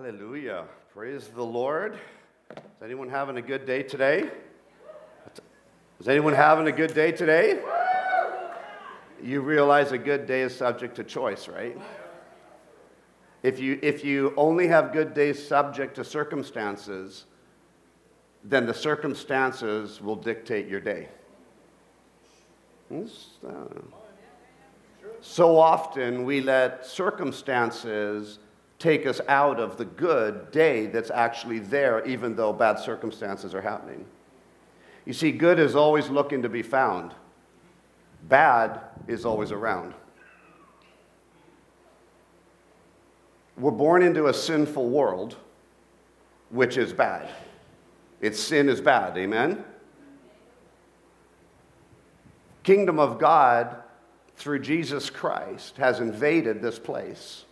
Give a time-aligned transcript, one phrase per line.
[0.00, 0.62] Hallelujah.
[0.94, 1.98] Praise the Lord.
[2.56, 4.30] Is anyone having a good day today?
[5.98, 7.60] Is anyone having a good day today?
[9.20, 11.76] You realize a good day is subject to choice, right?
[13.42, 17.24] If you, if you only have good days subject to circumstances,
[18.44, 21.08] then the circumstances will dictate your day.
[22.92, 23.64] Uh,
[25.20, 28.38] so often we let circumstances
[28.78, 33.62] take us out of the good day that's actually there, even though bad circumstances are
[33.62, 34.04] happening.
[35.04, 37.12] You see, good is always looking to be found,
[38.28, 39.94] bad is always around.
[43.56, 45.36] We're born into a sinful world,
[46.50, 47.28] which is bad.
[48.20, 49.64] Its sin is bad, amen?
[52.62, 53.82] Kingdom of God
[54.36, 57.44] through Jesus Christ has invaded this place.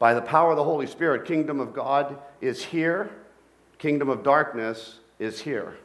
[0.00, 3.10] By the power of the Holy Spirit, kingdom of God is here,
[3.78, 5.76] kingdom of darkness is here.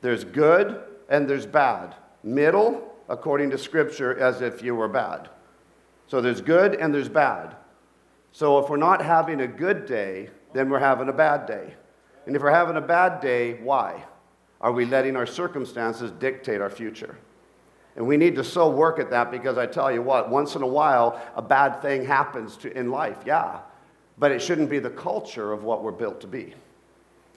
[0.00, 1.94] There's good and there's bad.
[2.24, 5.30] Middle, according to Scripture, as if you were bad.
[6.08, 7.54] So there's good and there's bad.
[8.32, 11.74] So if we're not having a good day, then we're having a bad day.
[12.26, 14.04] And if we're having a bad day, why?
[14.60, 17.16] Are we letting our circumstances dictate our future?
[17.96, 20.62] And we need to so work at that because I tell you what, once in
[20.62, 23.60] a while, a bad thing happens to, in life, yeah.
[24.18, 26.54] But it shouldn't be the culture of what we're built to be.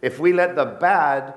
[0.01, 1.33] If we let the bad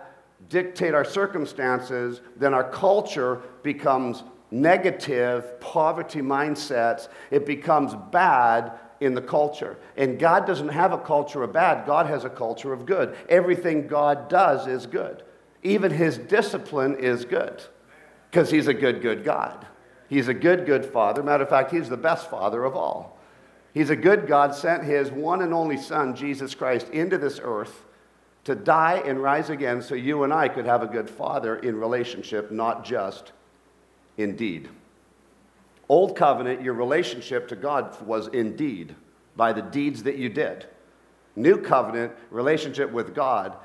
[0.49, 7.09] dictate our circumstances, then our culture becomes negative, poverty mindsets.
[7.31, 9.79] It becomes bad in the culture.
[9.97, 13.17] And God doesn't have a culture of bad, God has a culture of good.
[13.29, 15.25] Everything God does is good,
[15.65, 17.63] even His discipline is good
[18.31, 19.67] because he's a good, good God.
[20.09, 21.23] He's a good, good father.
[21.23, 23.19] Matter of fact, he's the best father of all.
[23.75, 27.85] He's a good God, sent his one and only Son, Jesus Christ, into this earth
[28.45, 31.77] to die and rise again so you and I could have a good father in
[31.77, 33.33] relationship, not just
[34.17, 34.71] in deed.
[35.89, 38.95] Old covenant, your relationship to God was indeed
[39.37, 40.67] by the deeds that you did.
[41.37, 43.57] New covenant, relationship with God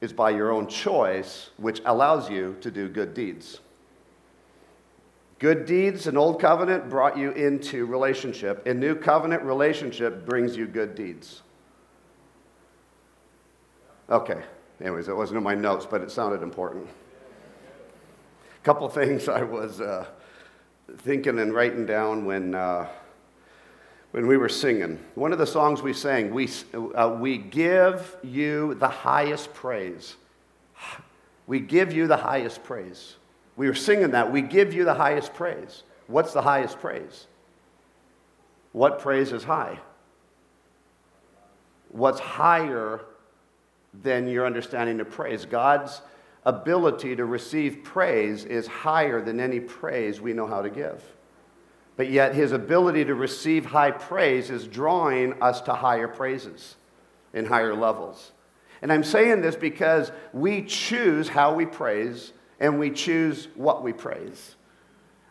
[0.00, 3.60] is by your own choice, which allows you to do good deeds.
[5.42, 8.64] Good deeds in Old Covenant brought you into relationship.
[8.64, 11.42] A New Covenant relationship brings you good deeds.
[14.08, 14.40] Okay.
[14.80, 16.86] Anyways, it wasn't in my notes, but it sounded important.
[16.86, 20.06] A couple things I was uh,
[20.98, 22.86] thinking and writing down when, uh,
[24.12, 25.00] when we were singing.
[25.16, 30.14] One of the songs we sang, we, uh, we give you the highest praise.
[31.48, 33.16] We give you the highest praise.
[33.56, 34.32] We were singing that.
[34.32, 35.82] We give you the highest praise.
[36.06, 37.26] What's the highest praise?
[38.72, 39.78] What praise is high?
[41.90, 43.00] What's higher
[44.02, 45.44] than your understanding of praise?
[45.44, 46.00] God's
[46.44, 51.02] ability to receive praise is higher than any praise we know how to give.
[51.96, 56.76] But yet, his ability to receive high praise is drawing us to higher praises
[57.34, 58.32] in higher levels.
[58.80, 63.92] And I'm saying this because we choose how we praise and we choose what we
[63.92, 64.54] praise.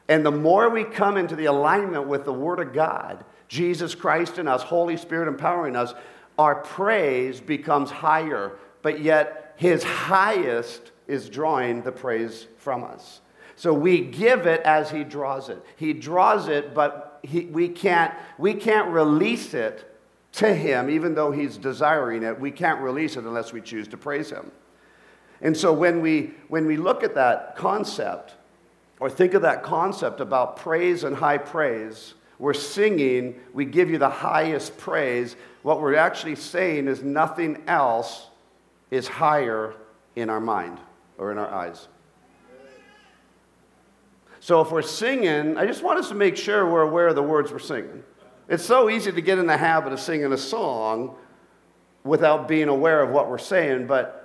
[0.09, 4.37] And the more we come into the alignment with the Word of God, Jesus Christ
[4.37, 5.93] in us, Holy Spirit empowering us,
[6.37, 13.21] our praise becomes higher, but yet His highest is drawing the praise from us.
[13.55, 15.63] So we give it as He draws it.
[15.77, 19.87] He draws it, but he, we, can't, we can't release it
[20.33, 22.37] to Him, even though He's desiring it.
[22.37, 24.51] We can't release it unless we choose to praise Him.
[25.41, 28.35] And so when we, when we look at that concept,
[28.99, 33.97] or think of that concept about praise and high praise, we're singing, we give you
[33.97, 35.35] the highest praise.
[35.63, 38.27] What we're actually saying is nothing else
[38.91, 39.73] is higher
[40.15, 40.79] in our mind
[41.17, 41.87] or in our eyes.
[44.39, 47.23] So if we're singing, I just want us to make sure we're aware of the
[47.23, 48.03] words we're singing.
[48.49, 51.15] It's so easy to get in the habit of singing a song
[52.03, 54.20] without being aware of what we're saying, but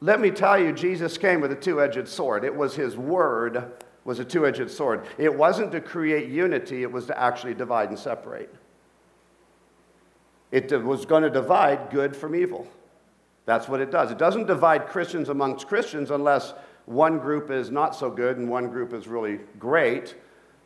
[0.00, 2.44] let me tell you, Jesus came with a two edged sword.
[2.44, 3.72] It was his word
[4.04, 5.04] was a two edged sword.
[5.18, 8.52] It wasn't to create unity, it was to actually divide and separate.
[10.50, 12.66] It was going to divide good from evil.
[13.46, 14.10] That's what it does.
[14.10, 16.54] It doesn't divide Christians amongst Christians unless
[16.86, 20.16] one group is not so good and one group is really great.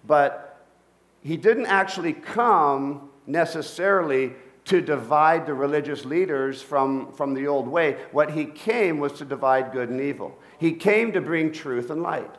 [0.06, 0.64] But
[1.22, 4.32] he didn't actually come necessarily
[4.64, 7.98] to divide the religious leaders from, from the old way.
[8.12, 10.38] What he came was to divide good and evil.
[10.58, 12.34] He came to bring truth and light.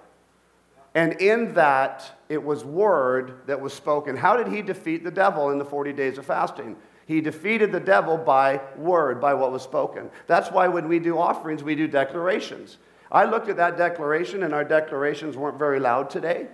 [0.96, 4.16] And in that, it was word that was spoken.
[4.16, 6.78] How did he defeat the devil in the 40 days of fasting?
[7.06, 10.10] He defeated the devil by word, by what was spoken.
[10.26, 12.78] That's why when we do offerings, we do declarations.
[13.12, 16.48] I looked at that declaration, and our declarations weren't very loud today.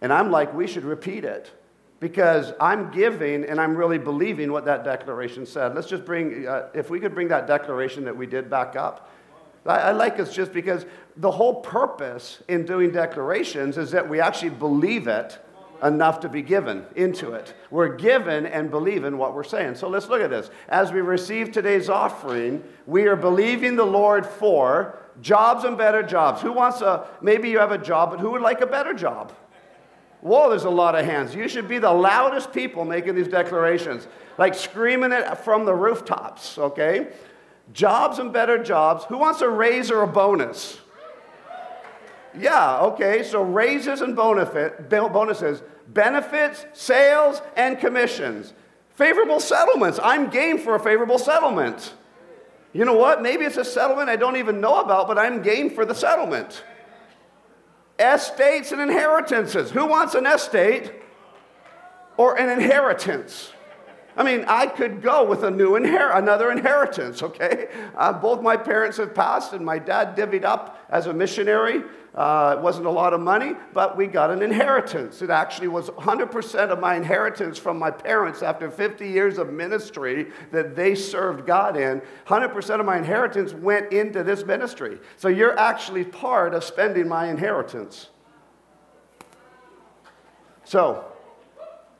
[0.00, 1.52] And I'm like, we should repeat it
[2.02, 5.72] because I'm giving and I'm really believing what that declaration said.
[5.72, 9.08] Let's just bring, uh, if we could bring that declaration that we did back up.
[9.64, 10.84] I, I like this just because
[11.16, 15.38] the whole purpose in doing declarations is that we actually believe it
[15.84, 17.54] enough to be given into it.
[17.70, 19.76] We're given and believe in what we're saying.
[19.76, 20.50] So let's look at this.
[20.68, 26.42] As we receive today's offering, we are believing the Lord for jobs and better jobs.
[26.42, 29.32] Who wants a, maybe you have a job, but who would like a better job?
[30.22, 31.34] Whoa, there's a lot of hands.
[31.34, 34.06] You should be the loudest people making these declarations,
[34.38, 37.08] like screaming it from the rooftops, okay?
[37.72, 39.04] Jobs and better jobs.
[39.06, 40.78] Who wants a raise or a bonus?
[42.38, 48.54] Yeah, okay, so raises and bonuses, benefits, sales, and commissions.
[48.94, 49.98] Favorable settlements.
[50.02, 51.94] I'm game for a favorable settlement.
[52.72, 53.22] You know what?
[53.22, 56.62] Maybe it's a settlement I don't even know about, but I'm game for the settlement.
[58.02, 59.70] Estates and inheritances.
[59.70, 60.92] Who wants an estate
[62.16, 63.52] or an inheritance?
[64.16, 67.68] I mean, I could go with a new inher- another inheritance, okay?
[67.96, 71.82] Uh, both my parents have passed, and my dad divvied up as a missionary.
[72.14, 75.22] Uh, it wasn't a lot of money, but we got an inheritance.
[75.22, 80.30] It actually was 100% of my inheritance from my parents after 50 years of ministry
[80.50, 82.02] that they served God in.
[82.26, 84.98] 100% of my inheritance went into this ministry.
[85.16, 88.10] So you're actually part of spending my inheritance.
[90.64, 91.11] So,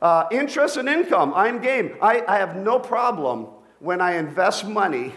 [0.03, 1.95] uh, interest and income, I'm game.
[2.01, 3.47] I, I have no problem
[3.79, 5.13] when I invest money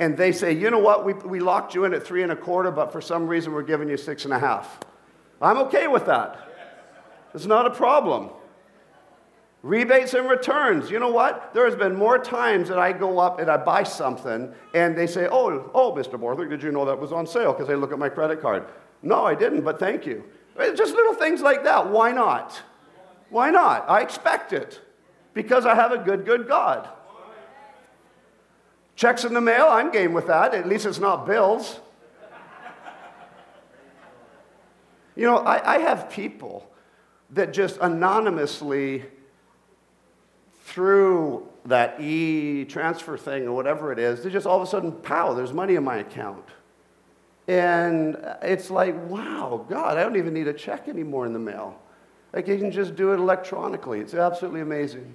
[0.00, 2.36] and they say, you know what, we, we locked you in at three and a
[2.36, 4.80] quarter, but for some reason we're giving you six and a half.
[5.40, 6.36] I'm okay with that.
[7.32, 8.30] It's not a problem.
[9.62, 10.90] Rebates and returns.
[10.90, 11.54] You know what?
[11.54, 15.06] There has been more times that I go up and I buy something and they
[15.06, 16.18] say, oh, oh, Mr.
[16.18, 17.52] Borthwick, did you know that was on sale?
[17.52, 18.64] Because they look at my credit card.
[19.02, 20.24] No, I didn't, but thank you.
[20.58, 21.88] Just little things like that.
[21.88, 22.60] Why not?
[23.32, 23.88] Why not?
[23.88, 24.78] I expect it
[25.32, 26.86] because I have a good, good God.
[28.94, 30.52] Checks in the mail, I'm game with that.
[30.52, 31.80] At least it's not bills.
[35.16, 36.70] You know, I, I have people
[37.30, 39.04] that just anonymously,
[40.64, 44.92] through that e transfer thing or whatever it is, they just all of a sudden,
[44.92, 46.44] pow, there's money in my account.
[47.48, 51.78] And it's like, wow, God, I don't even need a check anymore in the mail.
[52.32, 54.00] Like you can just do it electronically.
[54.00, 55.14] It's absolutely amazing.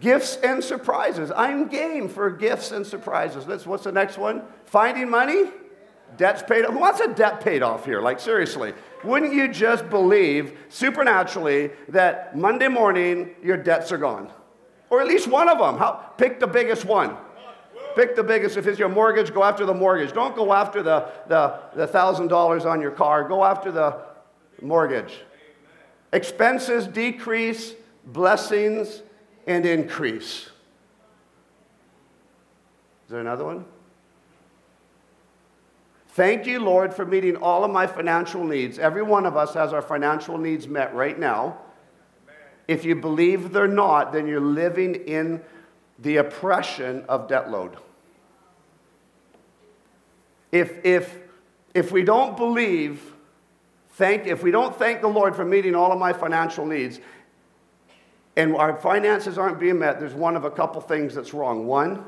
[0.00, 1.30] Gifts and surprises.
[1.36, 3.46] I'm game for gifts and surprises.
[3.46, 4.42] That's what's the next one?
[4.64, 5.44] Finding money?
[6.16, 6.72] Debts paid off.
[6.72, 8.00] Who wants a debt paid off here?
[8.00, 8.72] Like, seriously.
[9.02, 14.30] Wouldn't you just believe supernaturally that Monday morning your debts are gone?
[14.90, 15.76] Or at least one of them.
[15.76, 17.16] How, pick the biggest one.
[17.96, 18.56] Pick the biggest.
[18.56, 20.12] If it's your mortgage, go after the mortgage.
[20.12, 23.28] Don't go after the, the, the $1,000 on your car.
[23.28, 24.00] Go after the
[24.60, 25.20] mortgage.
[26.14, 27.74] Expenses decrease,
[28.06, 29.02] blessings
[29.48, 30.46] and increase.
[33.04, 33.64] Is there another one?
[36.10, 38.78] Thank you, Lord, for meeting all of my financial needs.
[38.78, 41.58] Every one of us has our financial needs met right now.
[42.68, 45.42] If you believe they're not, then you're living in
[45.98, 47.76] the oppression of debt load.
[50.52, 51.18] If, if,
[51.74, 53.13] if we don't believe
[53.94, 57.00] Thank, if we don't thank the Lord for meeting all of my financial needs,
[58.36, 61.66] and our finances aren't being met, there's one of a couple things that's wrong.
[61.66, 62.04] One,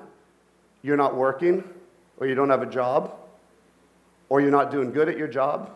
[0.83, 1.62] you're not working,
[2.19, 3.14] or you don't have a job,
[4.28, 5.71] or you're not doing good at your job,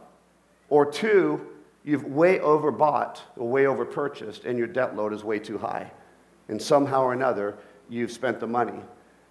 [0.68, 1.46] or two,
[1.84, 5.92] you've way overbought or way overpurchased, and your debt load is way too high.
[6.48, 7.56] And somehow or another,
[7.88, 8.80] you've spent the money.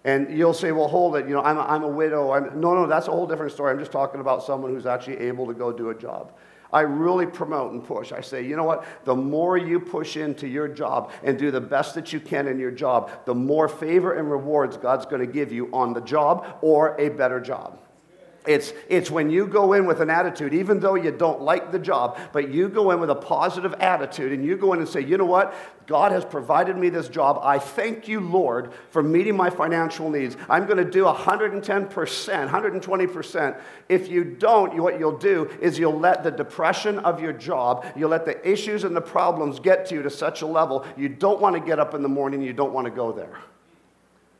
[0.04, 2.32] And you'll say, well, hold it, you know, I'm a, I'm a widow.
[2.32, 3.70] I'm, no, no, that's a whole different story.
[3.70, 6.32] I'm just talking about someone who's actually able to go do a job.
[6.72, 8.12] I really promote and push.
[8.12, 8.84] I say, you know what?
[9.04, 12.58] The more you push into your job and do the best that you can in
[12.58, 16.58] your job, the more favor and rewards God's going to give you on the job
[16.62, 17.78] or a better job.
[18.46, 21.78] It's, it's when you go in with an attitude, even though you don't like the
[21.78, 25.00] job, but you go in with a positive attitude and you go in and say,
[25.02, 25.54] you know what?
[25.86, 27.40] God has provided me this job.
[27.42, 30.36] I thank you, Lord, for meeting my financial needs.
[30.48, 33.60] I'm going to do 110%, 120%.
[33.88, 38.10] If you don't, what you'll do is you'll let the depression of your job, you'll
[38.10, 41.40] let the issues and the problems get to you to such a level you don't
[41.40, 43.36] want to get up in the morning, you don't want to go there.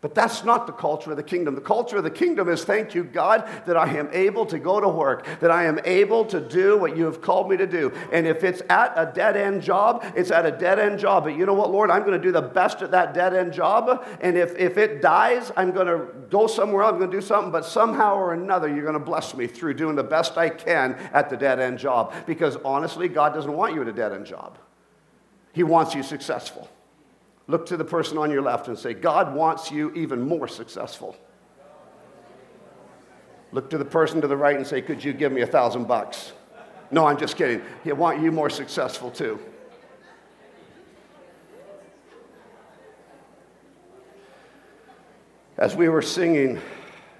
[0.02, 1.54] But that's not the culture of the kingdom.
[1.54, 4.80] The culture of the kingdom is thank you, God, that I am able to go
[4.80, 7.92] to work, that I am able to do what you have called me to do.
[8.10, 11.24] And if it's at a dead end job, it's at a dead end job.
[11.24, 11.90] But you know what, Lord?
[11.90, 14.06] I'm going to do the best at that dead end job.
[14.22, 17.52] And if, if it dies, I'm going to go somewhere I'm going to do something.
[17.52, 20.94] But somehow or another, you're going to bless me through doing the best I can
[21.12, 22.14] at the dead end job.
[22.26, 24.56] Because honestly, God doesn't want you at a dead end job,
[25.52, 26.70] He wants you successful.
[27.50, 31.16] Look to the person on your left and say, God wants you even more successful.
[33.50, 35.88] Look to the person to the right and say, Could you give me a thousand
[35.88, 36.30] bucks?
[36.92, 37.60] No, I'm just kidding.
[37.82, 39.40] He want you more successful too.
[45.58, 46.60] As we were singing,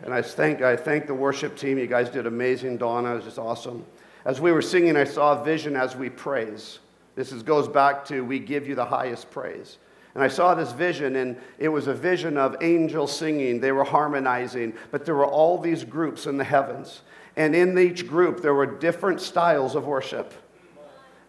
[0.04, 2.76] and I thank, I thank the worship team, you guys did amazing.
[2.76, 3.84] Donna, it was just awesome.
[4.24, 6.78] As we were singing, I saw a vision as we praise.
[7.16, 9.78] This is, goes back to we give you the highest praise.
[10.14, 13.60] And I saw this vision, and it was a vision of angels singing.
[13.60, 17.02] They were harmonizing, but there were all these groups in the heavens.
[17.36, 20.34] And in each group, there were different styles of worship.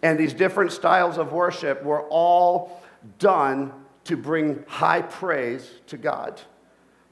[0.01, 2.81] And these different styles of worship were all
[3.19, 3.71] done
[4.05, 6.41] to bring high praise to God.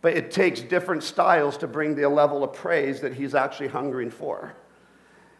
[0.02, 4.10] But it takes different styles to bring the level of praise that He's actually hungering
[4.10, 4.54] for.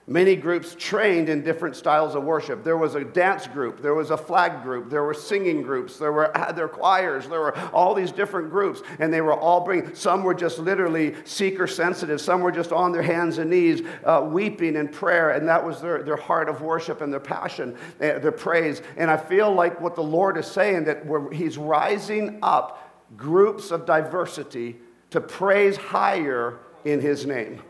[0.10, 2.64] Many groups trained in different styles of worship.
[2.64, 6.12] There was a dance group, there was a flag group, there were singing groups, there
[6.12, 9.94] were there choirs, there were all these different groups, and they were all bringing.
[9.94, 14.28] Some were just literally seeker sensitive, some were just on their hands and knees, uh,
[14.28, 18.18] weeping in prayer, and that was their, their heart of worship and their passion, uh,
[18.18, 18.82] their praise.
[18.98, 23.86] And I feel like what the Lord is saying that He's rising up groups of
[23.86, 24.78] diversity
[25.12, 27.62] to praise higher in His name.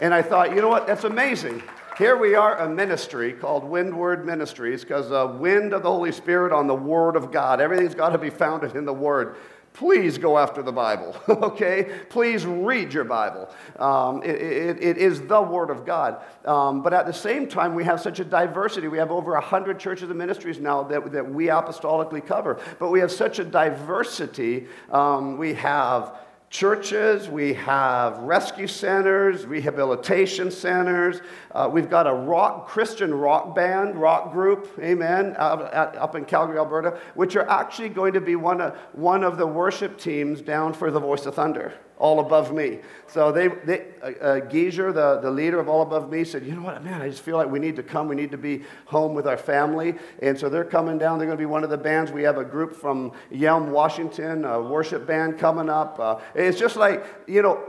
[0.00, 0.88] And I thought, you know what?
[0.88, 1.62] That's amazing.
[1.96, 6.52] Here we are, a ministry called Windward Ministries, because the wind of the Holy Spirit
[6.52, 7.60] on the Word of God.
[7.60, 9.36] Everything's got to be founded in the Word.
[9.74, 12.00] Please go after the Bible, okay?
[12.08, 13.48] Please read your Bible.
[13.78, 16.20] Um, it, it, it is the Word of God.
[16.44, 18.88] Um, but at the same time, we have such a diversity.
[18.88, 22.60] We have over 100 churches and ministries now that, that we apostolically cover.
[22.80, 24.66] But we have such a diversity.
[24.90, 26.16] Um, we have
[26.54, 31.20] churches, we have rescue centers, rehabilitation centers.
[31.54, 36.58] Uh, we've got a rock, Christian rock band, rock group, amen, up, up in Calgary,
[36.58, 40.72] Alberta, which are actually going to be one of, one of the worship teams down
[40.72, 42.80] for the Voice of Thunder all above me.
[43.06, 46.54] So they, they uh, uh, Geezer, the, the leader of All Above Me, said, you
[46.54, 48.08] know what, man, I just feel like we need to come.
[48.08, 49.94] We need to be home with our family.
[50.20, 51.18] And so they're coming down.
[51.18, 52.10] They're going to be one of the bands.
[52.10, 55.98] We have a group from Yelm, Washington, a worship band coming up.
[56.00, 57.62] Uh, it's just like, you know,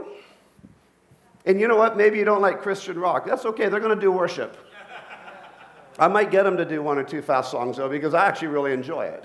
[1.46, 1.96] and you know what?
[1.96, 3.24] Maybe you don't like Christian rock.
[3.24, 3.68] That's okay.
[3.68, 4.56] They're going to do worship.
[5.98, 8.48] I might get them to do one or two fast songs, though, because I actually
[8.48, 9.24] really enjoy it.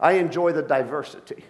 [0.00, 1.44] I enjoy the diversity.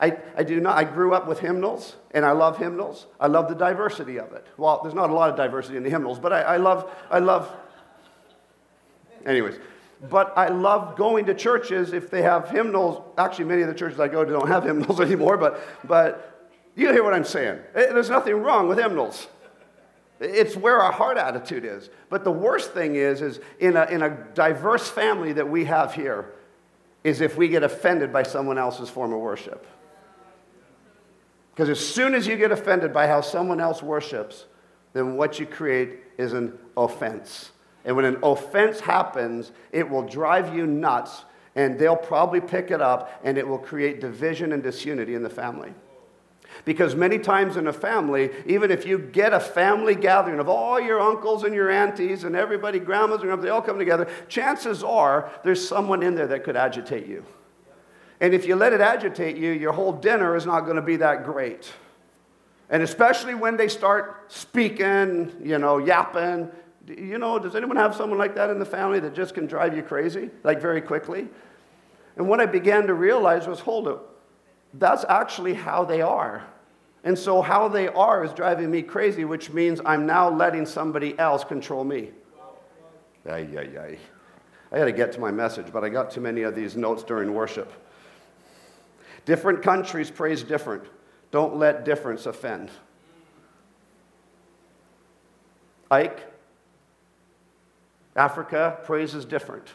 [0.00, 3.06] I, I do not, I grew up with hymnals and I love hymnals.
[3.18, 4.46] I love the diversity of it.
[4.56, 7.18] Well, there's not a lot of diversity in the hymnals, but I, I love, I
[7.18, 7.52] love,
[9.26, 9.58] anyways.
[10.08, 13.02] But I love going to churches if they have hymnals.
[13.18, 16.92] Actually, many of the churches I go to don't have hymnals anymore, but, but you
[16.92, 17.58] hear what I'm saying.
[17.74, 19.26] Eh, there's nothing wrong with hymnals.
[20.20, 21.90] It's where our heart attitude is.
[22.08, 25.94] But the worst thing is, is in a, in a diverse family that we have
[25.94, 26.32] here,
[27.04, 29.66] is if we get offended by someone else's form of worship.
[31.54, 34.46] Because as soon as you get offended by how someone else worships,
[34.92, 37.52] then what you create is an offense.
[37.84, 42.80] And when an offense happens, it will drive you nuts, and they'll probably pick it
[42.80, 45.72] up, and it will create division and disunity in the family.
[46.68, 50.78] Because many times in a family, even if you get a family gathering of all
[50.78, 55.32] your uncles and your aunties and everybody, grandmas and they all come together, chances are
[55.44, 57.24] there's someone in there that could agitate you.
[58.20, 60.96] And if you let it agitate you, your whole dinner is not going to be
[60.96, 61.72] that great.
[62.68, 66.50] And especially when they start speaking, you know, yapping.
[66.86, 69.74] You know, does anyone have someone like that in the family that just can drive
[69.74, 71.28] you crazy, like very quickly?
[72.18, 73.96] And what I began to realize was hold it,
[74.74, 76.44] that's actually how they are.
[77.04, 81.18] And so, how they are is driving me crazy, which means I'm now letting somebody
[81.18, 82.10] else control me.
[83.28, 83.98] Ay, ay, ay.
[84.72, 87.02] I got to get to my message, but I got too many of these notes
[87.02, 87.72] during worship.
[89.24, 90.84] Different countries praise different.
[91.30, 92.70] Don't let difference offend.
[95.90, 96.26] Ike,
[98.16, 99.68] Africa praises different.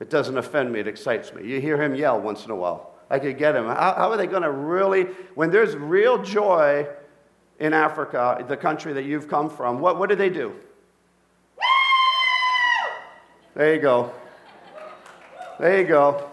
[0.00, 1.46] It doesn't offend me, it excites me.
[1.46, 2.89] You hear him yell once in a while.
[3.10, 3.66] I could get them.
[3.66, 6.86] How, how are they going to really, when there's real joy
[7.58, 10.54] in Africa, the country that you've come from, what, what do they do?
[13.54, 14.12] There you go.
[15.58, 16.30] There you go.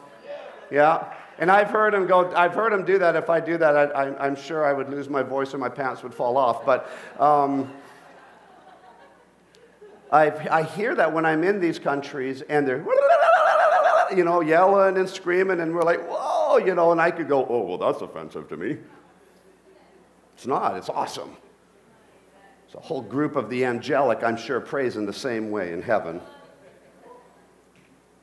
[0.69, 1.13] Yeah.
[1.39, 3.15] And I've heard him go, I've heard him do that.
[3.15, 6.03] If I do that, I, am sure I would lose my voice or my pants
[6.03, 6.65] would fall off.
[6.65, 7.73] But um,
[10.11, 12.85] I, I hear that when I'm in these countries and they're,
[14.15, 17.27] you know, yelling and screaming, and we're like, whoa, Oh, you know, and I could
[17.27, 18.77] go, oh, well, that's offensive to me.
[20.33, 21.35] It's not, it's awesome.
[22.65, 25.81] It's a whole group of the angelic, I'm sure, prays in the same way in
[25.81, 26.21] heaven.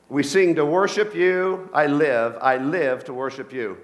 [0.09, 3.76] We sing to worship you, I live, I live to worship you.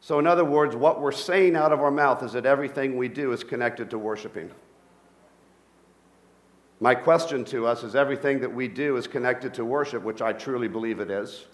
[0.00, 3.08] So, in other words, what we're saying out of our mouth is that everything we
[3.08, 4.50] do is connected to worshiping.
[6.80, 10.34] My question to us is everything that we do is connected to worship, which I
[10.34, 11.46] truly believe it is,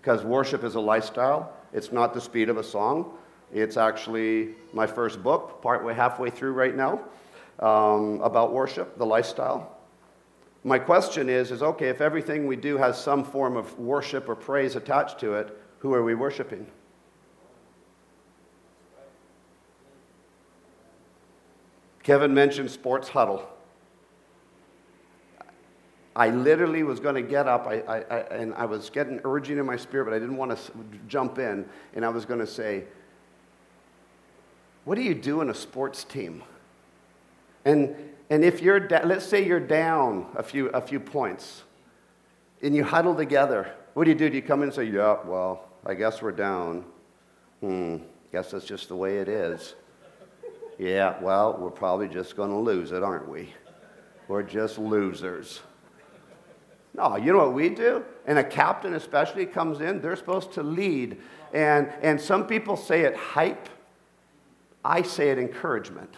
[0.00, 1.52] because worship is a lifestyle.
[1.72, 3.16] It's not the speed of a song.
[3.52, 7.00] It's actually my first book, partway halfway through right now,
[7.60, 9.76] um, about worship, the lifestyle.
[10.64, 14.36] My question is, is okay, if everything we do has some form of worship or
[14.36, 16.66] praise attached to it, who are we worshiping?
[22.02, 23.48] Kevin mentioned sports huddle.
[26.14, 29.58] I literally was going to get up, I, I, I, and I was getting urging
[29.58, 30.72] in my spirit, but I didn't want to
[31.08, 32.84] jump in, and I was going to say,
[34.84, 36.42] What do you do in a sports team?
[37.64, 37.94] And
[38.32, 41.64] and if you're, da- let's say you're down a few, a few points
[42.62, 44.30] and you huddle together, what do you do?
[44.30, 46.86] Do you come in and say, yeah, well, I guess we're down.
[47.60, 47.98] Hmm,
[48.32, 49.74] guess that's just the way it is.
[50.78, 53.52] yeah, well, we're probably just going to lose it, aren't we?
[54.28, 55.60] We're just losers.
[56.94, 58.04] No, you know what we do?
[58.26, 61.18] And a captain, especially, comes in, they're supposed to lead.
[61.52, 63.68] And, and some people say it hype,
[64.84, 66.14] I say it encouragement.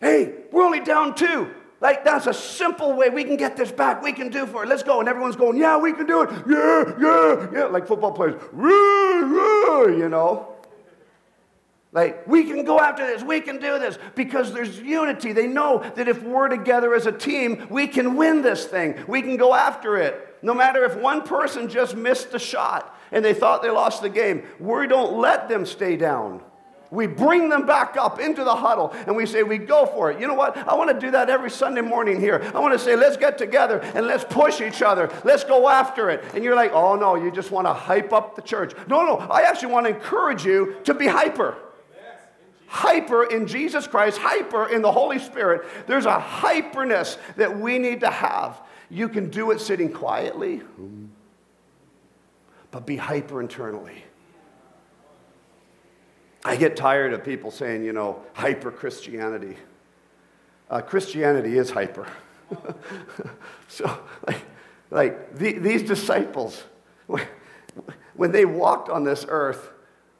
[0.00, 1.50] Hey, we're only down two.
[1.80, 4.02] Like, that's a simple way we can get this back.
[4.02, 4.68] We can do for it.
[4.68, 5.00] Let's go.
[5.00, 6.30] And everyone's going, yeah, we can do it.
[6.48, 7.64] Yeah, yeah, yeah.
[7.64, 10.55] Like football players, you know.
[11.92, 13.22] Like, we can go after this.
[13.22, 15.32] We can do this because there's unity.
[15.32, 19.02] They know that if we're together as a team, we can win this thing.
[19.08, 20.36] We can go after it.
[20.42, 24.10] No matter if one person just missed the shot and they thought they lost the
[24.10, 26.42] game, we don't let them stay down.
[26.90, 30.20] We bring them back up into the huddle and we say, We go for it.
[30.20, 30.56] You know what?
[30.56, 32.48] I want to do that every Sunday morning here.
[32.54, 35.10] I want to say, Let's get together and let's push each other.
[35.24, 36.24] Let's go after it.
[36.34, 38.72] And you're like, Oh, no, you just want to hype up the church.
[38.86, 41.56] No, no, I actually want to encourage you to be hyper.
[42.68, 45.66] Hyper in Jesus Christ, hyper in the Holy Spirit.
[45.86, 48.60] There's a hyperness that we need to have.
[48.90, 50.62] You can do it sitting quietly,
[52.70, 54.04] but be hyper internally.
[56.44, 59.56] I get tired of people saying, you know, hyper Christianity.
[60.70, 62.06] Uh, Christianity is hyper.
[63.68, 64.42] so, like,
[64.90, 66.62] like the, these disciples,
[68.14, 69.70] when they walked on this earth,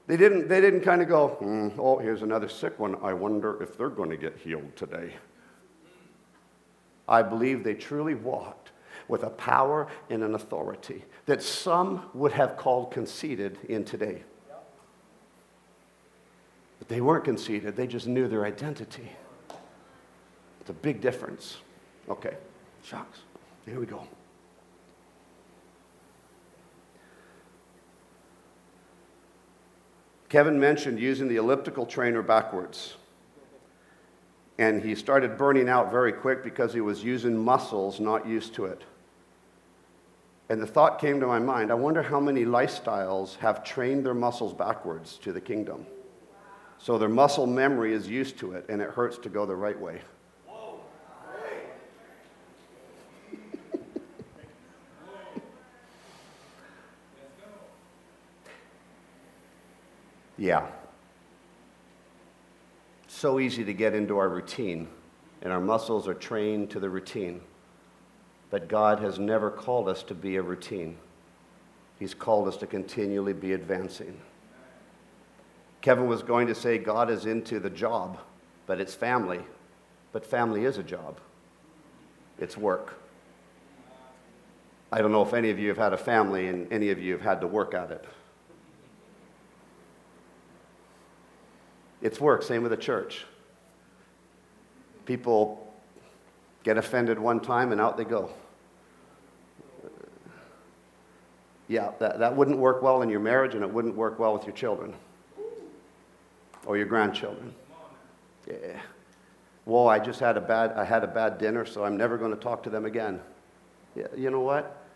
[0.07, 2.97] they didn't, they didn't kind of go, mm, oh, here's another sick one.
[3.03, 5.14] I wonder if they're going to get healed today.
[7.09, 8.71] I believe they truly walked
[9.09, 14.23] with a power and an authority that some would have called conceited in today.
[16.79, 19.11] But they weren't conceited, they just knew their identity.
[20.61, 21.59] It's a big difference.
[22.09, 22.37] Okay,
[22.83, 23.21] shucks.
[23.64, 24.07] Here we go.
[30.37, 32.96] Kevin mentioned using the elliptical trainer backwards.
[34.59, 38.66] And he started burning out very quick because he was using muscles not used to
[38.66, 38.83] it.
[40.51, 44.12] And the thought came to my mind I wonder how many lifestyles have trained their
[44.12, 45.87] muscles backwards to the kingdom.
[46.77, 49.81] So their muscle memory is used to it, and it hurts to go the right
[49.81, 50.03] way.
[60.38, 60.66] Yeah.
[63.09, 64.88] So easy to get into our routine,
[65.42, 67.40] and our muscles are trained to the routine.
[68.51, 70.96] But God has never called us to be a routine,
[71.99, 74.20] He's called us to continually be advancing.
[75.81, 78.18] Kevin was going to say God is into the job,
[78.66, 79.40] but it's family.
[80.12, 81.20] But family is a job,
[82.38, 83.01] it's work.
[84.92, 87.12] I don't know if any of you have had a family and any of you
[87.12, 88.05] have had to work at it.
[92.02, 93.24] It's work, same with the church.
[95.04, 95.72] People
[96.62, 98.30] get offended one time and out they go.
[101.68, 104.44] Yeah, that, that wouldn't work well in your marriage and it wouldn't work well with
[104.44, 104.94] your children
[106.64, 107.54] or your grandchildren.
[108.46, 108.80] Yeah.
[109.64, 112.30] Whoa, I just had a bad, I had a bad dinner, so I'm never going
[112.30, 113.20] to talk to them again.
[113.96, 114.87] Yeah, you know what?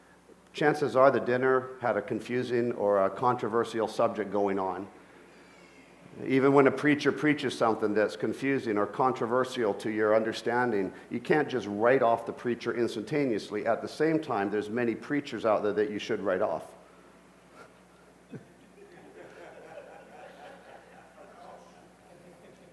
[0.52, 4.86] chances are the dinner had a confusing or a controversial subject going on.
[6.26, 11.48] Even when a preacher preaches something that's confusing or controversial to your understanding, you can't
[11.48, 13.64] just write off the preacher instantaneously.
[13.66, 16.64] At the same time, there's many preachers out there that you should write off.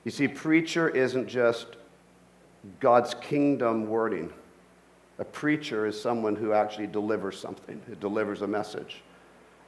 [0.04, 1.68] you see, preacher isn't just
[2.80, 4.34] God's kingdom wording.
[5.20, 9.02] A preacher is someone who actually delivers something, it delivers a message.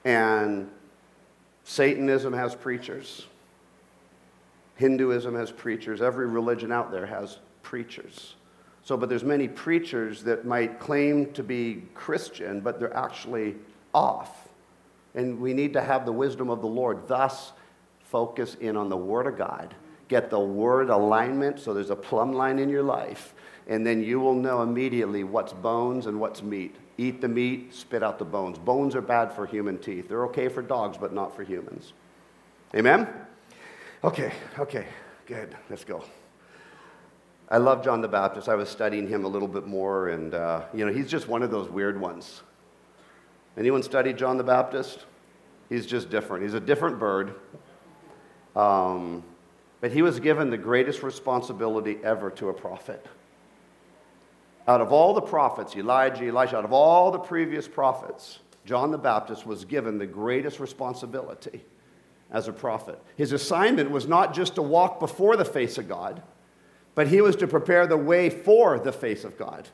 [0.03, 0.69] And
[1.63, 3.25] Satanism has preachers.
[4.79, 6.01] Hinduism has preachers.
[6.01, 8.35] Every religion out there has preachers.
[8.81, 13.57] So, but there's many preachers that might claim to be Christian, but they're actually
[13.93, 14.47] off.
[15.15, 17.09] And we need to have the wisdom of the Lord.
[17.09, 17.51] Thus,
[18.05, 19.75] focus in on the Word of God.
[20.07, 23.33] Get the Word alignment so there's a plumb line in your life.
[23.67, 26.77] And then you will know immediately what's bones and what's meat.
[26.97, 28.57] Eat the meat, spit out the bones.
[28.57, 30.07] Bones are bad for human teeth.
[30.07, 31.91] They're okay for dogs, but not for humans.
[32.73, 33.09] Amen?
[34.01, 34.87] Okay, okay,
[35.25, 35.57] good.
[35.69, 36.05] Let's go.
[37.49, 38.47] I love John the Baptist.
[38.47, 41.43] I was studying him a little bit more, and uh, you know, he's just one
[41.43, 42.41] of those weird ones.
[43.57, 45.05] Anyone studied John the Baptist?
[45.67, 46.43] He's just different.
[46.43, 47.35] He's a different bird.
[48.55, 49.21] Um,
[49.81, 53.05] but he was given the greatest responsibility ever to a prophet.
[54.65, 58.97] Out of all the prophets, Elijah, Elisha, out of all the previous prophets, John the
[58.97, 61.65] Baptist was given the greatest responsibility
[62.31, 63.01] as a prophet.
[63.15, 66.21] His assignment was not just to walk before the face of God,
[66.95, 69.67] but he was to prepare the way for the face of God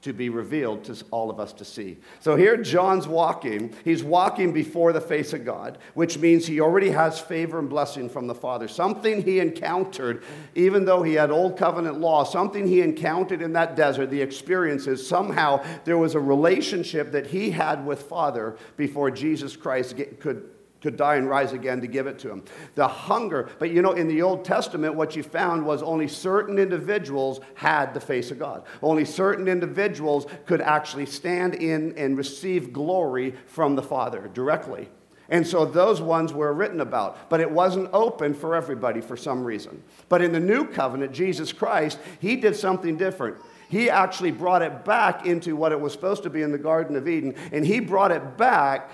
[0.00, 1.98] to be revealed to all of us to see.
[2.20, 3.74] So here John's walking.
[3.84, 8.08] He's walking before the face of God, which means he already has favor and blessing
[8.08, 8.68] from the Father.
[8.68, 10.22] Something he encountered,
[10.54, 15.04] even though he had old covenant law, something he encountered in that desert, the experiences,
[15.04, 20.48] somehow there was a relationship that he had with Father before Jesus Christ could
[20.80, 22.44] to die and rise again to give it to him.
[22.74, 26.58] The hunger, but you know, in the Old Testament, what you found was only certain
[26.58, 28.64] individuals had the face of God.
[28.82, 34.88] Only certain individuals could actually stand in and receive glory from the Father directly.
[35.30, 39.44] And so those ones were written about, but it wasn't open for everybody for some
[39.44, 39.82] reason.
[40.08, 43.36] But in the new covenant, Jesus Christ, he did something different.
[43.68, 46.96] He actually brought it back into what it was supposed to be in the Garden
[46.96, 48.90] of Eden, and he brought it back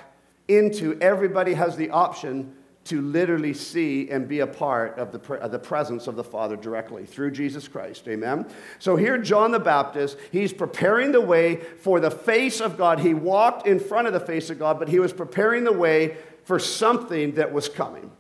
[0.49, 2.55] into everybody has the option
[2.85, 6.55] to literally see and be a part of the, of the presence of the Father
[6.55, 8.07] directly through Jesus Christ.
[8.09, 8.47] Amen?
[8.79, 13.01] So here, John the Baptist, he's preparing the way for the face of God.
[13.01, 16.17] He walked in front of the face of God, but he was preparing the way
[16.45, 18.11] for something that was coming.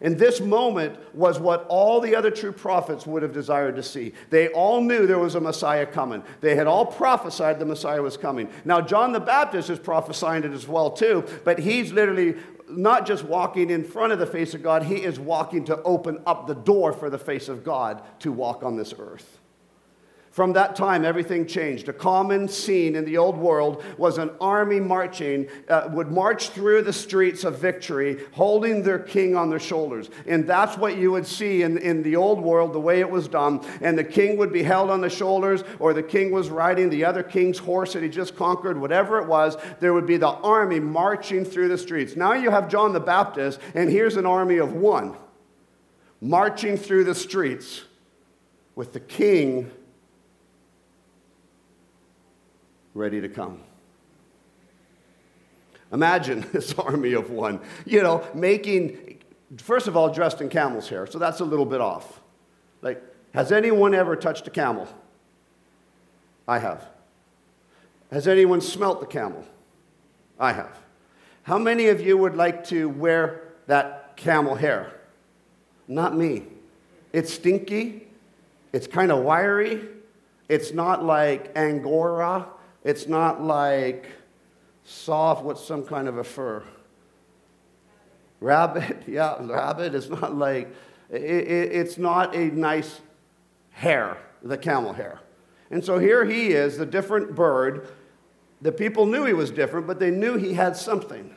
[0.00, 4.12] And this moment was what all the other true prophets would have desired to see.
[4.30, 6.22] They all knew there was a Messiah coming.
[6.40, 8.48] They had all prophesied the Messiah was coming.
[8.64, 12.36] Now, John the Baptist is prophesying it as well, too, but he's literally
[12.68, 16.20] not just walking in front of the face of God, he is walking to open
[16.26, 19.37] up the door for the face of God to walk on this earth.
[20.38, 21.88] From that time, everything changed.
[21.88, 26.82] A common scene in the old world was an army marching, uh, would march through
[26.82, 30.10] the streets of victory, holding their king on their shoulders.
[30.28, 33.26] And that's what you would see in, in the old world, the way it was
[33.26, 33.66] done.
[33.80, 37.04] And the king would be held on the shoulders, or the king was riding the
[37.04, 39.56] other king's horse that he just conquered, whatever it was.
[39.80, 42.14] There would be the army marching through the streets.
[42.14, 45.16] Now you have John the Baptist, and here's an army of one
[46.20, 47.82] marching through the streets
[48.76, 49.72] with the king
[52.98, 53.60] ready to come.
[55.92, 59.20] Imagine this army of one, you know, making,
[59.56, 62.20] first of all, dressed in camel's hair, so that's a little bit off.
[62.82, 64.88] Like, has anyone ever touched a camel?
[66.46, 66.88] I have.
[68.10, 69.44] Has anyone smelt the camel?
[70.38, 70.78] I have.
[71.44, 74.92] How many of you would like to wear that camel hair?
[75.86, 76.44] Not me.
[77.12, 78.06] It's stinky,
[78.72, 79.88] it's kind of wiry,
[80.48, 82.46] it's not like Angora
[82.84, 84.06] it's not like
[84.84, 86.62] soft, what's some kind of a fur?
[88.40, 89.94] Rabbit, yeah, rabbit.
[89.94, 90.74] It's not like,
[91.10, 93.00] it, it, it's not a nice
[93.70, 95.20] hair, the camel hair.
[95.70, 97.88] And so here he is, the different bird.
[98.62, 101.34] The people knew he was different, but they knew he had something.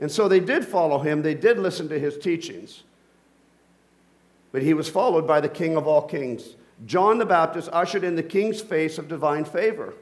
[0.00, 2.82] And so they did follow him, they did listen to his teachings.
[4.50, 6.56] But he was followed by the King of all kings.
[6.86, 9.94] John the Baptist ushered in the king's face of divine favor.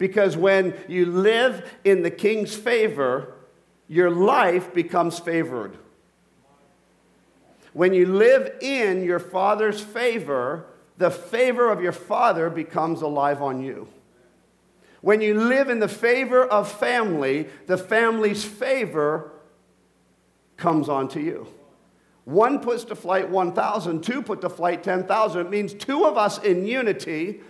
[0.00, 3.34] Because when you live in the king's favor,
[3.86, 5.76] your life becomes favored.
[7.74, 10.64] When you live in your father's favor,
[10.96, 13.88] the favor of your father becomes alive on you.
[15.02, 19.32] When you live in the favor of family, the family's favor
[20.56, 21.46] comes onto you.
[22.24, 25.46] One puts to flight 1,000, two put to flight 10,000.
[25.46, 27.42] It means two of us in unity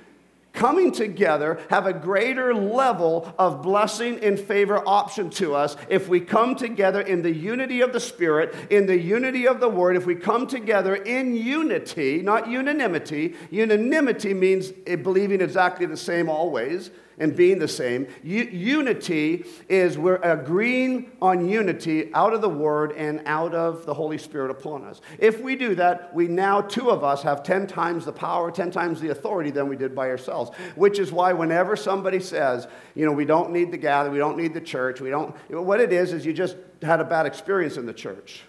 [0.53, 6.21] coming together have a greater level of blessing and favor option to us if we
[6.21, 10.07] come together in the unity of the Spirit, in the unity of the Word, if
[10.07, 13.35] we come together in unity, not unanimity.
[13.51, 18.09] Unanimity means believing exactly the same always and being the same.
[18.25, 23.95] U- unity is we're agreeing on unity out of the Word and out of the
[23.95, 25.01] Holy Spirit upon us.
[25.19, 28.71] If we do that, we now, two of us, have 10 times the power, 10
[28.71, 30.51] times the authority than we did by ourselves.
[30.75, 34.39] Which is why whenever somebody says, you know, we don't need the gather, we don't
[34.39, 37.77] need the church, we don't, what it is, is you just had a bad experience
[37.77, 38.43] in the church.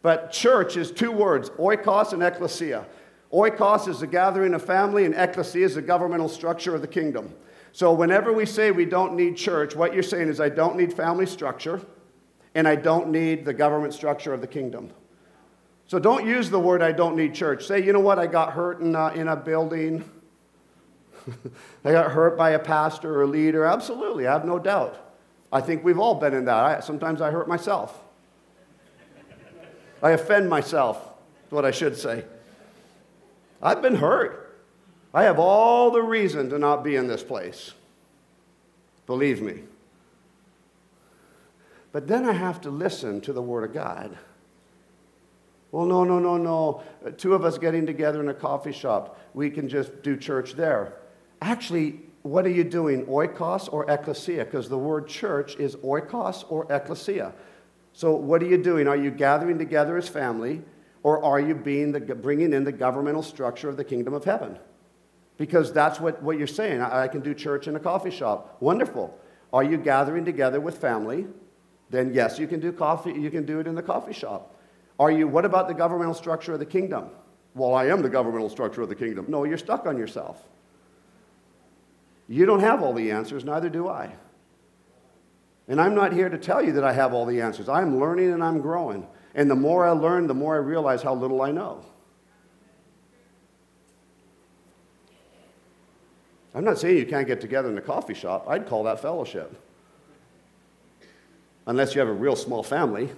[0.00, 2.86] But church is two words oikos and ecclesia.
[3.32, 7.34] Oikos is the gathering of family, and ecclesia is the governmental structure of the kingdom.
[7.76, 10.94] So, whenever we say we don't need church, what you're saying is, I don't need
[10.94, 11.82] family structure
[12.54, 14.88] and I don't need the government structure of the kingdom.
[15.86, 17.66] So, don't use the word I don't need church.
[17.66, 20.10] Say, you know what, I got hurt in a, in a building.
[21.84, 23.66] I got hurt by a pastor or a leader.
[23.66, 24.96] Absolutely, I have no doubt.
[25.52, 26.56] I think we've all been in that.
[26.56, 28.02] I, sometimes I hurt myself.
[30.02, 30.96] I offend myself,
[31.44, 32.24] is what I should say.
[33.60, 34.45] I've been hurt.
[35.16, 37.72] I have all the reason to not be in this place.
[39.06, 39.62] Believe me.
[41.90, 44.18] But then I have to listen to the Word of God.
[45.72, 46.82] Well, no, no, no, no.
[47.04, 50.52] Uh, two of us getting together in a coffee shop, we can just do church
[50.52, 50.98] there.
[51.40, 54.44] Actually, what are you doing, oikos or ecclesia?
[54.44, 57.32] Because the word church is oikos or ecclesia.
[57.94, 58.86] So, what are you doing?
[58.86, 60.60] Are you gathering together as family,
[61.02, 64.58] or are you being the, bringing in the governmental structure of the kingdom of heaven?
[65.38, 66.80] Because that's what, what you're saying.
[66.80, 68.56] I, I can do church in a coffee shop.
[68.60, 69.18] Wonderful.
[69.52, 71.26] Are you gathering together with family?
[71.90, 74.54] Then yes, you can do coffee, you can do it in the coffee shop.
[74.98, 77.10] Are you, what about the governmental structure of the kingdom?
[77.54, 79.26] Well, I am the governmental structure of the kingdom.
[79.28, 80.42] No, you're stuck on yourself.
[82.28, 84.12] You don't have all the answers, neither do I.
[85.68, 87.68] And I'm not here to tell you that I have all the answers.
[87.68, 89.06] I'm learning and I'm growing.
[89.34, 91.84] And the more I learn, the more I realize how little I know.
[96.56, 98.46] I'm not saying you can't get together in a coffee shop.
[98.48, 99.62] I'd call that fellowship.
[101.66, 103.10] Unless you have a real small family.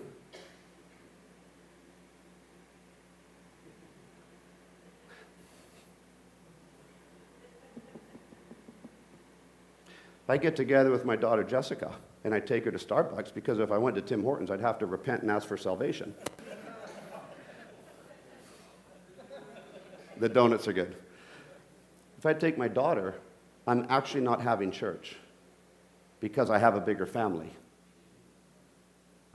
[10.29, 11.93] I get together with my daughter Jessica
[12.25, 14.81] and I take her to Starbucks because if I went to Tim Hortons, I'd have
[14.81, 16.13] to repent and ask for salvation.
[20.17, 20.97] the donuts are good.
[22.19, 23.15] If I take my daughter
[23.69, 25.17] I'm actually not having church
[26.21, 27.51] because I have a bigger family.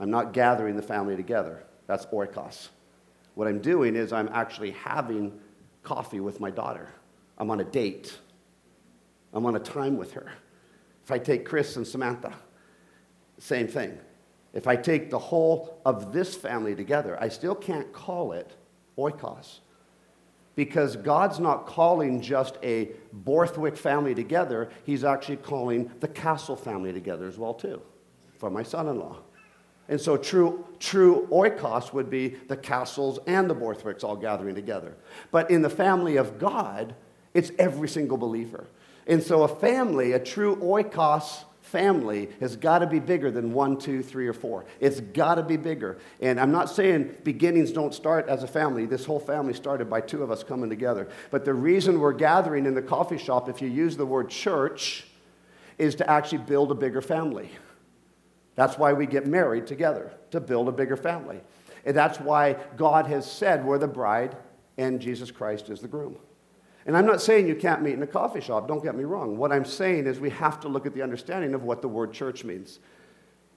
[0.00, 1.62] I'm not gathering the family together.
[1.86, 2.70] That's oikos.
[3.36, 5.38] What I'm doing is I'm actually having
[5.84, 6.88] coffee with my daughter.
[7.38, 8.18] I'm on a date.
[9.32, 10.32] I'm on a time with her.
[11.04, 12.34] If I take Chris and Samantha,
[13.38, 13.96] same thing.
[14.52, 18.56] If I take the whole of this family together, I still can't call it
[18.98, 19.60] oikos
[20.56, 26.92] because God's not calling just a Borthwick family together, He's actually calling the Castle family
[26.92, 27.82] together as well, too,
[28.38, 29.18] for my son in law.
[29.88, 34.96] And so true, true oikos would be the Castles and the Borthwicks all gathering together.
[35.30, 36.94] But in the family of God,
[37.34, 38.66] it's every single believer.
[39.06, 43.76] And so a family, a true oikos family has got to be bigger than one,
[43.76, 44.64] two, three, or four.
[44.78, 45.98] It's got to be bigger.
[46.20, 48.86] And I'm not saying beginnings don't start as a family.
[48.86, 51.08] This whole family started by two of us coming together.
[51.32, 55.04] But the reason we're gathering in the coffee shop, if you use the word church,
[55.76, 57.50] is to actually build a bigger family.
[58.54, 61.40] That's why we get married together, to build a bigger family.
[61.84, 64.36] And that's why God has said we're the bride
[64.78, 66.18] and Jesus Christ is the groom.
[66.86, 69.38] And I'm not saying you can't meet in a coffee shop, don't get me wrong.
[69.38, 72.12] What I'm saying is we have to look at the understanding of what the word
[72.12, 72.78] church means.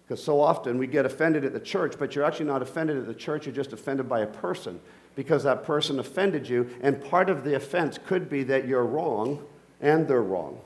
[0.06, 3.08] Because so often we get offended at the church, but you're actually not offended at
[3.08, 4.80] the church, you're just offended by a person
[5.16, 6.70] because that person offended you.
[6.80, 9.46] And part of the offense could be that you're wrong
[9.82, 10.62] and they're wrong,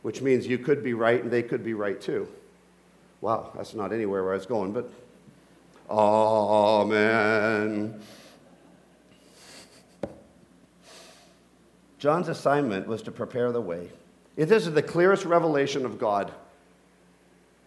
[0.00, 2.26] which means you could be right and they could be right too.
[3.20, 4.90] Wow, that's not anywhere where I was going, but
[5.90, 6.80] Amen.
[12.04, 13.88] John's assignment was to prepare the way.
[14.36, 16.34] This is the clearest revelation of God.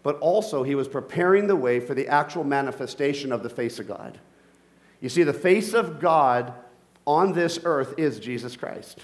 [0.03, 3.87] But also, he was preparing the way for the actual manifestation of the face of
[3.87, 4.19] God.
[5.01, 6.53] You see, the face of God
[7.07, 8.99] on this earth is Jesus Christ.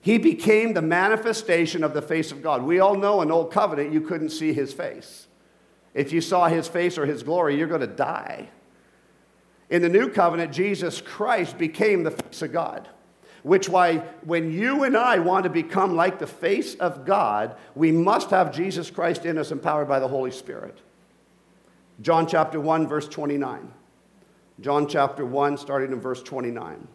[0.00, 2.62] He became the manifestation of the face of God.
[2.62, 5.26] We all know in Old Covenant you couldn't see his face.
[5.92, 8.48] If you saw his face or his glory, you're going to die.
[9.68, 12.88] In the New Covenant, Jesus Christ became the face of God.
[13.42, 17.90] Which why when you and I want to become like the face of God, we
[17.90, 20.78] must have Jesus Christ in us empowered by the Holy Spirit.
[22.00, 23.72] John chapter 1 verse 29.
[24.60, 26.86] John chapter 1 starting in verse 29.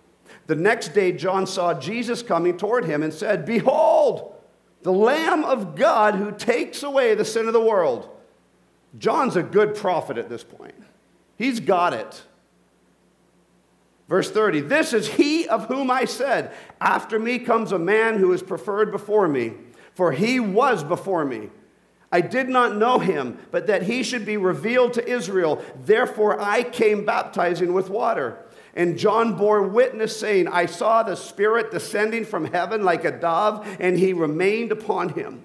[0.48, 4.34] The next day John saw Jesus coming toward him and said, "Behold,
[4.84, 8.10] the Lamb of God who takes away the sin of the world."
[8.98, 10.76] John's a good prophet at this point.
[11.36, 12.24] He's got it.
[14.08, 18.34] Verse 30 This is he of whom I said, After me comes a man who
[18.34, 19.54] is preferred before me,
[19.94, 21.50] for he was before me.
[22.12, 25.62] I did not know him, but that he should be revealed to Israel.
[25.84, 28.46] Therefore I came baptizing with water.
[28.76, 33.68] And John bore witness, saying, I saw the Spirit descending from heaven like a dove,
[33.80, 35.44] and he remained upon him.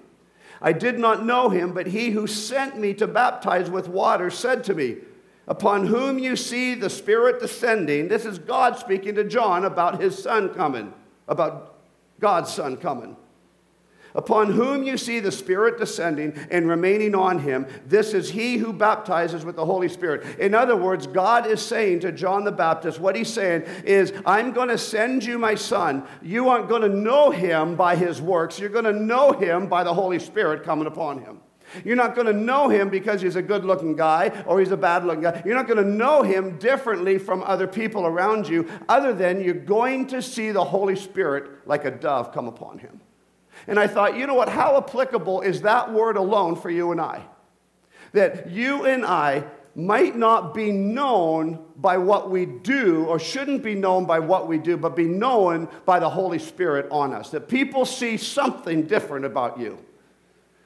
[0.61, 4.63] I did not know him, but he who sent me to baptize with water said
[4.65, 4.97] to me,
[5.47, 10.21] Upon whom you see the Spirit descending, this is God speaking to John about his
[10.21, 10.93] son coming,
[11.27, 11.75] about
[12.19, 13.17] God's son coming
[14.15, 18.73] upon whom you see the Spirit descending and remaining on him, this is he who
[18.73, 20.39] baptizes with the Holy Spirit.
[20.39, 24.51] In other words, God is saying to John the Baptist, what he's saying is, I'm
[24.51, 26.05] going to send you my son.
[26.21, 29.83] You aren't going to know him by his works, you're going to know him by
[29.83, 31.39] the Holy Spirit coming upon him.
[31.83, 34.77] You're not going to know him because he's a good looking guy or he's a
[34.77, 35.41] bad looking guy.
[35.45, 39.53] You're not going to know him differently from other people around you, other than you're
[39.53, 43.01] going to see the Holy Spirit like a dove come upon him.
[43.67, 44.49] And I thought, you know what?
[44.49, 47.23] How applicable is that word alone for you and I?
[48.11, 53.73] That you and I might not be known by what we do, or shouldn't be
[53.73, 57.31] known by what we do, but be known by the Holy Spirit on us.
[57.31, 59.79] That people see something different about you.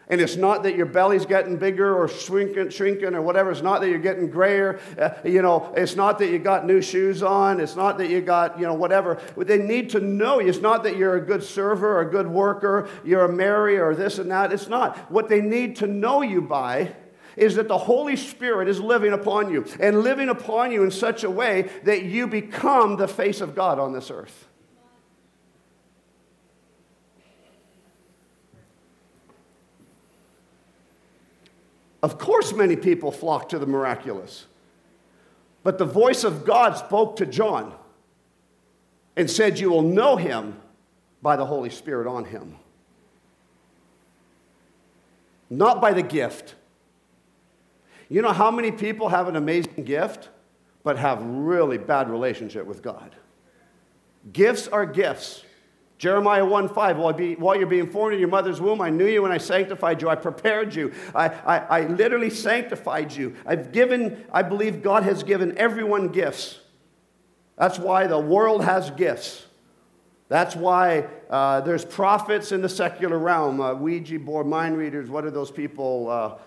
[0.09, 3.51] And it's not that your belly's getting bigger or shrinking, shrinking or whatever.
[3.51, 4.79] It's not that you're getting grayer.
[4.97, 7.59] Uh, you know, it's not that you got new shoes on.
[7.59, 9.19] It's not that you got, you know, whatever.
[9.35, 10.47] They need to know you.
[10.47, 13.93] It's not that you're a good server or a good worker, you're a Mary or
[13.95, 14.53] this and that.
[14.53, 14.97] It's not.
[15.11, 16.95] What they need to know you by
[17.35, 21.23] is that the Holy Spirit is living upon you and living upon you in such
[21.23, 24.46] a way that you become the face of God on this earth.
[32.03, 34.45] Of course, many people flock to the miraculous.
[35.63, 37.73] But the voice of God spoke to John
[39.15, 40.59] and said, You will know him
[41.21, 42.55] by the Holy Spirit on him.
[45.49, 46.55] Not by the gift.
[48.09, 50.29] You know how many people have an amazing gift,
[50.83, 53.15] but have really bad relationship with God?
[54.31, 55.43] Gifts are gifts.
[55.97, 59.07] Jeremiah 1 5, while, be, while, you're being formed in your mother's womb, I knew
[59.07, 60.09] you and I sanctified you.
[60.09, 60.93] I prepared you.
[61.15, 63.35] I, I, I literally sanctified you.
[63.45, 66.59] I've given, I believe God has given everyone gifts.
[67.57, 69.45] That's why the world has gifts.
[70.29, 75.25] That's why uh, there's prophets in the secular realm, uh, Ouija board, mind readers, what
[75.25, 76.09] are those people?
[76.09, 76.37] Uh,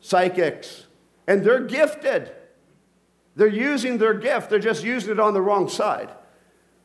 [0.00, 0.86] psychics.
[1.28, 2.32] And they're gifted.
[3.36, 6.10] They're using their gift, they're just using it on the wrong side.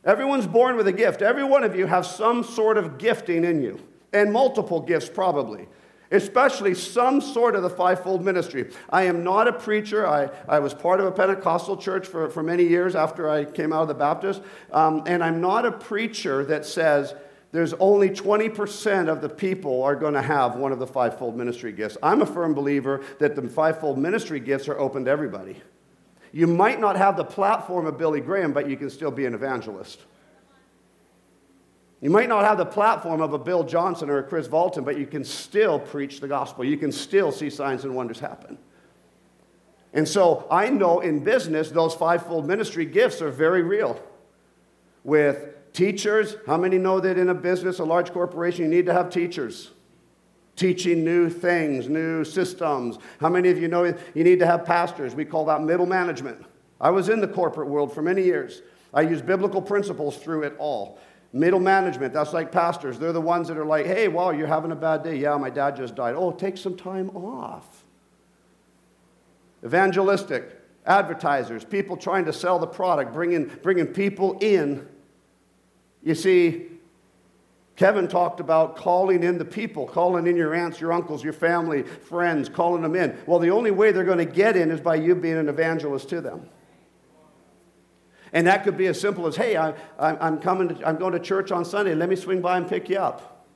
[0.04, 1.22] Everyone's born with a gift.
[1.22, 3.80] Every one of you have some sort of gifting in you,
[4.12, 5.68] and multiple gifts probably,
[6.10, 8.70] especially some sort of the fivefold ministry.
[8.90, 10.06] I am not a preacher.
[10.06, 13.72] I, I was part of a Pentecostal church for, for many years after I came
[13.72, 17.14] out of the Baptist, um, and I'm not a preacher that says,
[17.52, 21.70] there's only 20% of the people are going to have one of the fivefold ministry
[21.70, 21.98] gifts.
[22.02, 25.60] I'm a firm believer that the fivefold ministry gifts are open to everybody.
[26.32, 29.34] You might not have the platform of Billy Graham, but you can still be an
[29.34, 30.00] evangelist.
[32.00, 34.98] You might not have the platform of a Bill Johnson or a Kris Vallotton, but
[34.98, 36.64] you can still preach the gospel.
[36.64, 38.58] You can still see signs and wonders happen.
[39.92, 44.02] And so I know in business, those fivefold ministry gifts are very real.
[45.04, 48.92] With teachers, how many know that in a business, a large corporation, you need to
[48.94, 49.70] have teachers?
[50.56, 52.98] Teaching new things, new systems.
[53.20, 55.14] How many of you know you need to have pastors?
[55.14, 56.44] We call that middle management.
[56.80, 58.62] I was in the corporate world for many years.
[58.92, 60.98] I use biblical principles through it all.
[61.32, 62.98] Middle management, that's like pastors.
[62.98, 65.16] They're the ones that are like, hey, wow, you're having a bad day.
[65.16, 66.14] Yeah, my dad just died.
[66.14, 67.84] Oh, take some time off.
[69.64, 70.50] Evangelistic,
[70.84, 74.86] advertisers, people trying to sell the product, bringing, bringing people in.
[76.02, 76.66] You see,
[77.76, 81.82] Kevin talked about calling in the people, calling in your aunts, your uncles, your family,
[81.82, 83.16] friends, calling them in.
[83.26, 86.08] Well, the only way they're going to get in is by you being an evangelist
[86.10, 86.48] to them.
[88.34, 91.20] And that could be as simple as, hey, I, am coming to, I'm going to
[91.20, 91.94] church on Sunday.
[91.94, 93.46] Let me swing by and pick you up.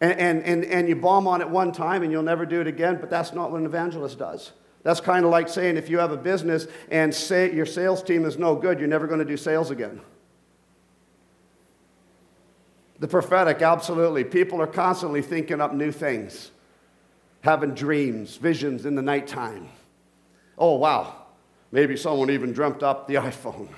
[0.00, 2.66] And, and, and, and you bomb on it one time and you'll never do it
[2.66, 4.52] again, but that's not what an evangelist does.
[4.82, 8.24] That's kind of like saying if you have a business and say your sales team
[8.24, 10.00] is no good, you're never going to do sales again.
[13.00, 14.24] The prophetic, absolutely.
[14.24, 16.50] People are constantly thinking up new things,
[17.40, 19.68] having dreams, visions in the nighttime.
[20.58, 21.16] Oh, wow.
[21.72, 23.68] Maybe someone even dreamt up the iPhone.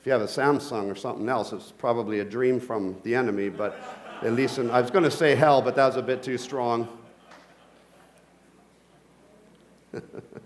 [0.00, 3.48] If you have a Samsung or something else, it's probably a dream from the enemy,
[3.48, 3.76] but
[4.22, 6.38] at least in, I was going to say hell, but that was a bit too
[6.38, 6.86] strong.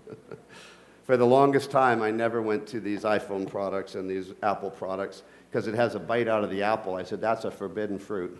[1.11, 5.23] For the longest time, I never went to these iPhone products and these Apple products
[5.49, 6.95] because it has a bite out of the apple.
[6.95, 8.39] I said, that's a forbidden fruit.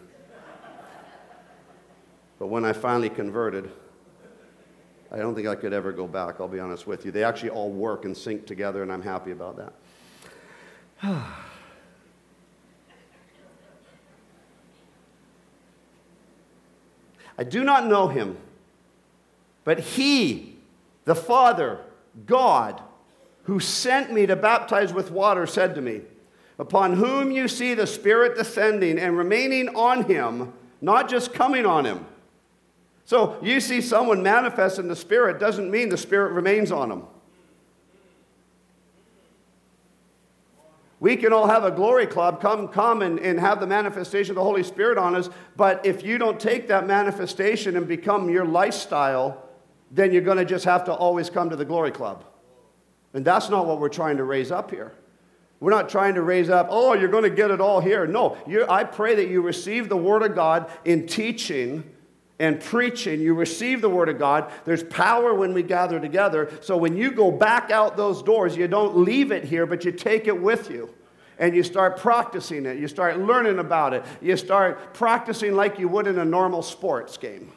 [2.39, 3.69] but when I finally converted,
[5.11, 7.11] I don't think I could ever go back, I'll be honest with you.
[7.11, 9.73] They actually all work and sync together, and I'm happy about that.
[17.37, 18.37] I do not know him,
[19.65, 20.55] but he,
[21.03, 21.81] the Father,
[22.25, 22.81] God,
[23.43, 26.01] who sent me to baptize with water, said to me,
[26.59, 31.85] Upon whom you see the Spirit descending and remaining on him, not just coming on
[31.85, 32.05] him.
[33.05, 37.07] So you see someone manifest in the Spirit doesn't mean the Spirit remains on them.
[40.99, 44.35] We can all have a glory club, come, come and, and have the manifestation of
[44.35, 48.45] the Holy Spirit on us, but if you don't take that manifestation and become your
[48.45, 49.43] lifestyle,
[49.91, 52.23] then you're going to just have to always come to the glory club.
[53.13, 54.93] And that's not what we're trying to raise up here.
[55.59, 58.07] We're not trying to raise up, oh, you're going to get it all here.
[58.07, 58.35] No,
[58.67, 61.83] I pray that you receive the Word of God in teaching
[62.39, 63.21] and preaching.
[63.21, 64.51] You receive the Word of God.
[64.65, 66.51] There's power when we gather together.
[66.61, 69.91] So when you go back out those doors, you don't leave it here, but you
[69.91, 70.91] take it with you.
[71.37, 72.79] And you start practicing it.
[72.79, 74.03] You start learning about it.
[74.19, 77.51] You start practicing like you would in a normal sports game.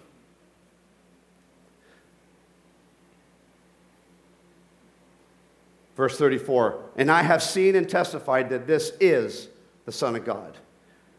[5.96, 9.48] Verse 34 And I have seen and testified that this is
[9.84, 10.56] the Son of God.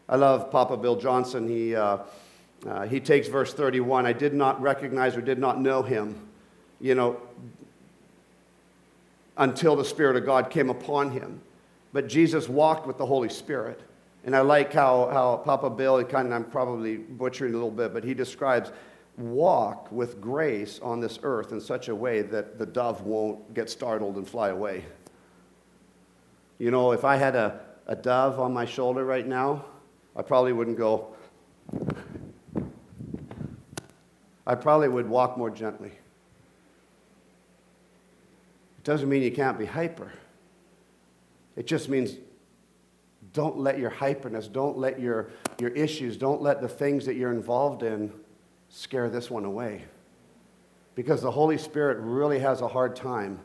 [0.08, 1.48] I love Papa Bill Johnson.
[1.48, 1.74] He.
[1.74, 1.98] Uh,
[2.66, 6.18] uh, he takes verse 31 I did not recognize or did not know him,
[6.80, 7.20] you know,
[9.36, 11.40] until the Spirit of God came upon him.
[11.92, 13.80] But Jesus walked with the Holy Spirit.
[14.24, 17.94] And I like how, how Papa Bill, kind of, I'm probably butchering a little bit,
[17.94, 18.72] but he describes
[19.16, 23.70] walk with grace on this earth in such a way that the dove won't get
[23.70, 24.84] startled and fly away.
[26.58, 29.64] You know, if I had a, a dove on my shoulder right now,
[30.14, 31.14] I probably wouldn't go,
[34.46, 35.92] I probably would walk more gently.
[38.78, 40.12] It doesn't mean you can't be hyper.
[41.56, 42.16] It just means
[43.32, 47.32] don't let your hyperness, don't let your, your issues, don't let the things that you're
[47.32, 48.12] involved in
[48.76, 49.82] scare this one away.
[50.94, 53.40] Because the Holy Spirit really has a hard time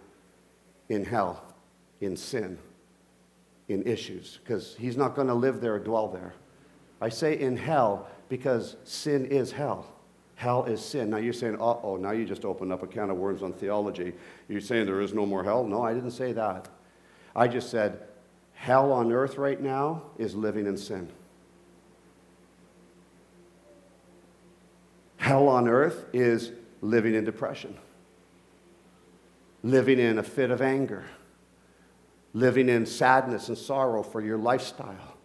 [0.89, 1.41] in hell,
[2.01, 2.57] in sin,
[3.69, 6.33] in issues, because He's not going to live there or dwell there.
[6.99, 9.87] I say in hell because sin is hell.
[10.35, 11.09] Hell is sin.
[11.09, 13.53] Now you're saying, uh oh, now you just opened up a can of worms on
[13.53, 14.13] theology.
[14.49, 15.63] You're saying there is no more hell?
[15.63, 16.67] No, I didn't say that.
[17.35, 18.01] I just said,
[18.53, 21.09] hell on earth right now is living in sin.
[25.21, 26.51] Hell on earth is
[26.81, 27.77] living in depression,
[29.61, 31.05] living in a fit of anger,
[32.33, 35.15] living in sadness and sorrow for your lifestyle,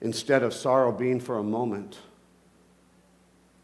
[0.00, 1.98] instead of sorrow being for a moment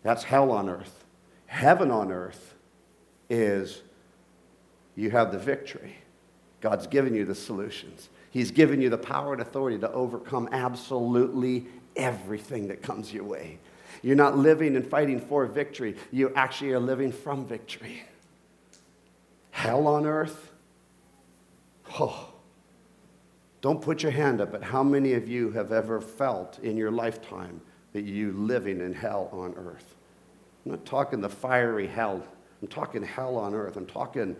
[0.02, 1.04] that's hell on earth.
[1.46, 2.54] Heaven on earth
[3.30, 3.82] is
[4.96, 5.98] you have the victory.
[6.60, 8.08] God's given you the solutions.
[8.32, 13.58] He's given you the power and authority to overcome absolutely everything that comes your way.
[14.02, 18.04] You're not living and fighting for victory, you actually are living from victory.
[19.50, 20.52] Hell on earth?
[21.98, 22.32] Oh.
[23.62, 26.90] Don't put your hand up, but how many of you have ever felt in your
[26.90, 27.60] lifetime
[27.94, 29.96] that you living in hell on earth?
[30.64, 32.22] I'm not talking the fiery hell.
[32.60, 33.76] I'm talking hell on earth.
[33.76, 34.36] I'm talking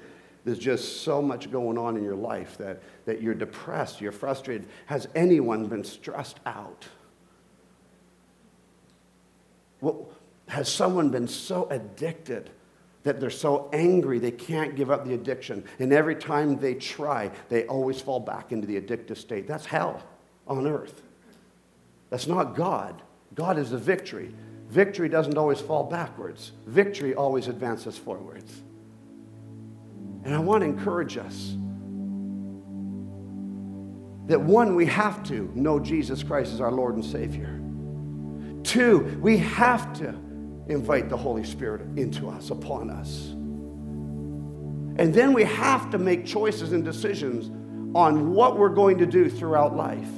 [0.47, 4.69] there's just so much going on in your life that, that you're depressed, you're frustrated.
[4.87, 6.87] Has anyone been stressed out?
[9.87, 10.09] Well,
[10.49, 12.51] has someone been so addicted
[13.05, 15.63] that they're so angry they can't give up the addiction?
[15.79, 19.47] And every time they try, they always fall back into the addictive state.
[19.47, 20.03] That's hell
[20.49, 21.03] on earth.
[22.11, 23.01] That's not God.
[23.37, 24.35] God is the victory.
[24.71, 28.63] Victory doesn't always fall backwards, victory always advances forwards.
[30.25, 31.55] And I want to encourage us
[34.27, 37.63] that one, we have to know Jesus Christ as our Lord and Savior.
[38.67, 40.09] Two, we have to
[40.69, 43.29] invite the Holy Spirit into us, upon us.
[44.99, 47.49] And then we have to make choices and decisions
[47.95, 50.09] on what we're going to do throughout life.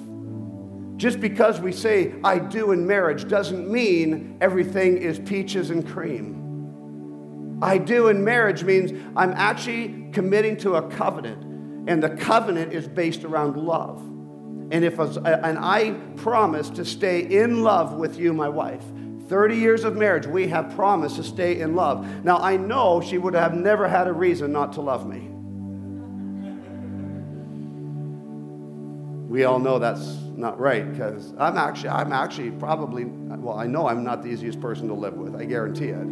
[0.96, 7.59] Just because we say, I do in marriage, doesn't mean everything is peaches and cream.
[7.61, 11.44] I do in marriage means I'm actually committing to a covenant
[11.86, 14.03] and the covenant is based around love.
[14.71, 18.83] And if and I promise to stay in love with you, my wife.
[19.29, 22.25] 30 years of marriage, we have promised to stay in love.
[22.25, 25.29] Now, I know she would have never had a reason not to love me.
[29.29, 33.87] We all know that's not right because I'm actually, I'm actually probably, well, I know
[33.87, 36.07] I'm not the easiest person to live with, I guarantee it.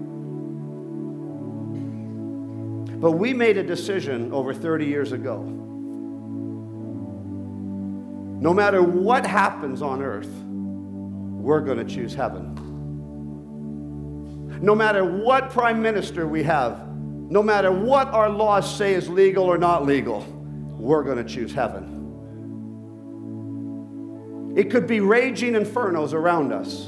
[3.01, 5.41] But we made a decision over 30 years ago
[8.41, 12.55] no matter what happens on earth, we're going to choose heaven.
[14.61, 19.45] No matter what prime minister we have, no matter what our laws say is legal
[19.45, 20.20] or not legal,
[20.78, 21.95] we're going to choose heaven.
[24.57, 26.87] It could be raging infernos around us,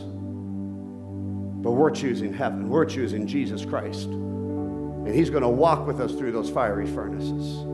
[1.63, 2.69] but we're choosing heaven.
[2.69, 4.07] We're choosing Jesus Christ.
[4.07, 7.65] And He's going to walk with us through those fiery furnaces.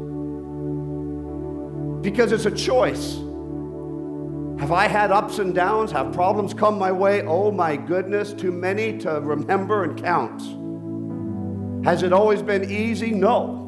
[2.02, 3.18] Because it's a choice.
[4.59, 5.90] Have I had ups and downs?
[5.92, 7.22] Have problems come my way?
[7.22, 10.40] Oh my goodness, too many to remember and count.
[11.84, 13.11] Has it always been easy?
[13.11, 13.61] No.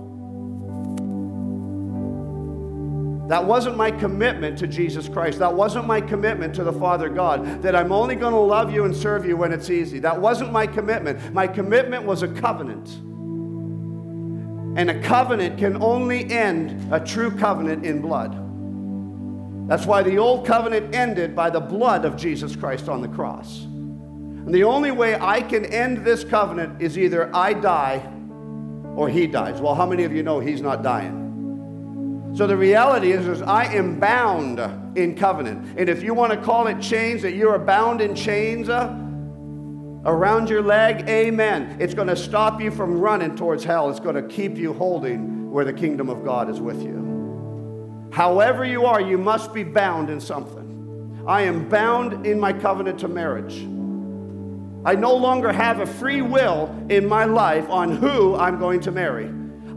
[3.29, 5.41] That wasn't my commitment to Jesus Christ.
[5.41, 8.85] That wasn't my commitment to the Father God, that I'm only going to love you
[8.85, 9.99] and serve you when it's easy.
[9.99, 11.35] That wasn't my commitment.
[11.35, 12.89] My commitment was a covenant.
[14.79, 18.46] And a covenant can only end a true covenant in blood.
[19.67, 23.65] That's why the old covenant ended by the blood of Jesus Christ on the cross.
[23.65, 28.13] And the only way I can end this covenant is either I die
[28.95, 29.61] or he dies.
[29.61, 32.33] Well, how many of you know he's not dying?
[32.37, 34.61] So the reality is, is I am bound
[34.97, 35.79] in covenant.
[35.79, 38.95] And if you want to call it chains, that you are bound in chains uh,
[40.05, 41.79] around your leg, amen.
[41.81, 43.91] It's going to stop you from running towards hell.
[43.91, 47.06] It's going to keep you holding where the kingdom of God is with you.
[48.11, 51.25] However, you are, you must be bound in something.
[51.27, 53.67] I am bound in my covenant to marriage.
[54.85, 58.93] I no longer have a free will in my life on who I'm going to
[58.93, 59.29] marry.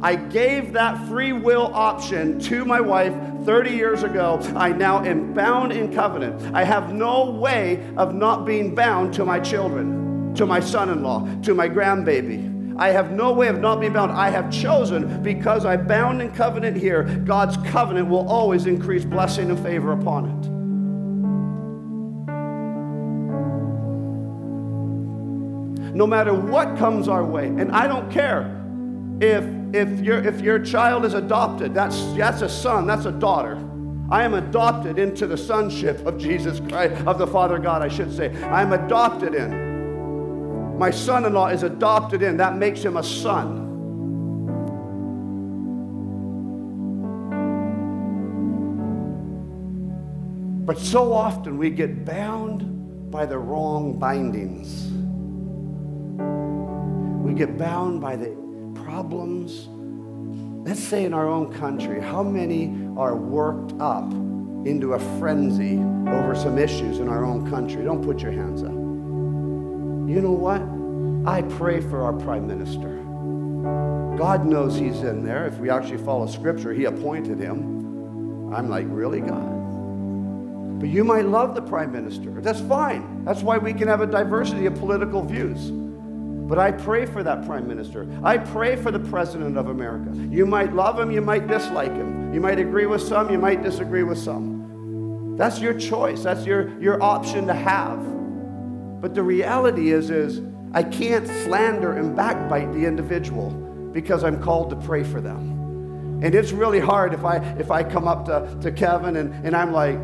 [0.01, 3.13] I gave that free will option to my wife
[3.43, 4.39] 30 years ago.
[4.55, 6.55] I now am bound in covenant.
[6.55, 11.03] I have no way of not being bound to my children, to my son in
[11.03, 12.48] law, to my grandbaby.
[12.79, 14.13] I have no way of not being bound.
[14.13, 17.03] I have chosen because I bound in covenant here.
[17.03, 20.47] God's covenant will always increase blessing and favor upon it.
[25.93, 28.55] No matter what comes our way, and I don't care
[29.19, 29.43] if
[29.75, 33.57] if your if your child is adopted, that's that's a son, that's a daughter.
[34.09, 38.15] I am adopted into the sonship of Jesus Christ, of the Father God, I should
[38.15, 38.33] say.
[38.43, 39.68] I am adopted in.
[40.79, 42.37] My son in law is adopted in.
[42.37, 43.65] That makes him a son.
[50.65, 54.89] But so often we get bound by the wrong bindings.
[57.25, 58.29] We get bound by the
[58.73, 59.67] problems.
[60.65, 64.09] Let's say in our own country, how many are worked up
[64.65, 67.83] into a frenzy over some issues in our own country?
[67.83, 68.78] Don't put your hands up.
[70.09, 70.59] You know what?
[71.31, 72.95] I pray for our prime minister.
[74.17, 75.45] God knows he's in there.
[75.45, 78.51] If we actually follow scripture, he appointed him.
[78.51, 80.79] I'm like, really, God?
[80.79, 82.31] But you might love the prime minister.
[82.41, 83.23] That's fine.
[83.23, 85.69] That's why we can have a diversity of political views.
[85.69, 88.07] But I pray for that prime minister.
[88.23, 90.11] I pray for the president of America.
[90.31, 92.33] You might love him, you might dislike him.
[92.33, 95.35] You might agree with some, you might disagree with some.
[95.37, 96.23] That's your choice.
[96.23, 98.18] That's your, your option to have.
[99.01, 100.41] But the reality is, is
[100.73, 103.51] I can't slander and backbite the individual
[103.93, 106.21] because I'm called to pray for them.
[106.21, 109.55] And it's really hard if I if I come up to, to Kevin and, and
[109.55, 109.97] I'm like,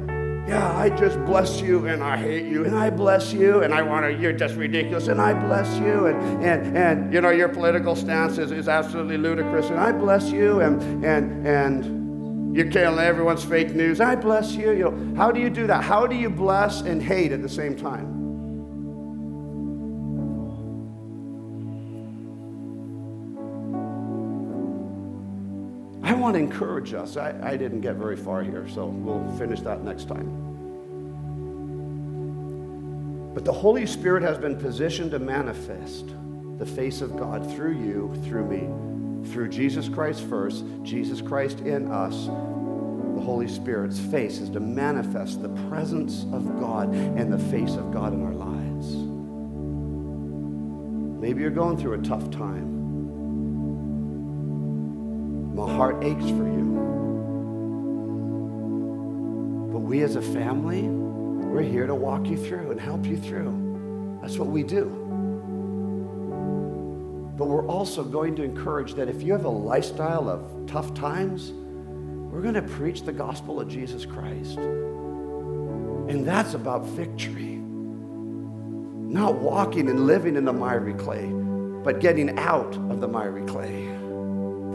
[0.48, 3.82] yeah, I just bless you and I hate you and I bless you and I
[3.82, 7.50] want to, you're just ridiculous and I bless you and, and, and you know, your
[7.50, 13.00] political stance is, is absolutely ludicrous and I bless you and, and, and you're killing
[13.00, 14.00] everyone's fake news.
[14.00, 14.72] I bless you.
[14.72, 15.84] You know, how do you do that?
[15.84, 18.24] How do you bless and hate at the same time?
[26.26, 27.17] Want to encourage us.
[27.17, 30.26] I, I didn't get very far here, so we'll finish that next time.
[33.36, 36.07] But the Holy Spirit has been positioned to manifest
[36.57, 41.91] the face of God through you, through me, through Jesus Christ first, Jesus Christ in
[41.91, 42.26] us.
[42.26, 47.93] The Holy Spirit's face is to manifest the presence of God and the face of
[47.93, 48.95] God in our lives.
[51.21, 52.74] Maybe you're going through a tough time.
[55.56, 56.66] My heart aches for you.
[59.72, 64.20] But we as a family, we're here to walk you through and help you through.
[64.22, 64.88] That's what we do.
[67.38, 71.53] But we're also going to encourage that if you have a lifestyle of tough times,
[71.53, 74.58] we're going to preach the gospel of Jesus Christ.
[74.58, 77.62] And that's about victory.
[79.06, 84.05] Not walking and living in the miry clay, but getting out of the miry clay.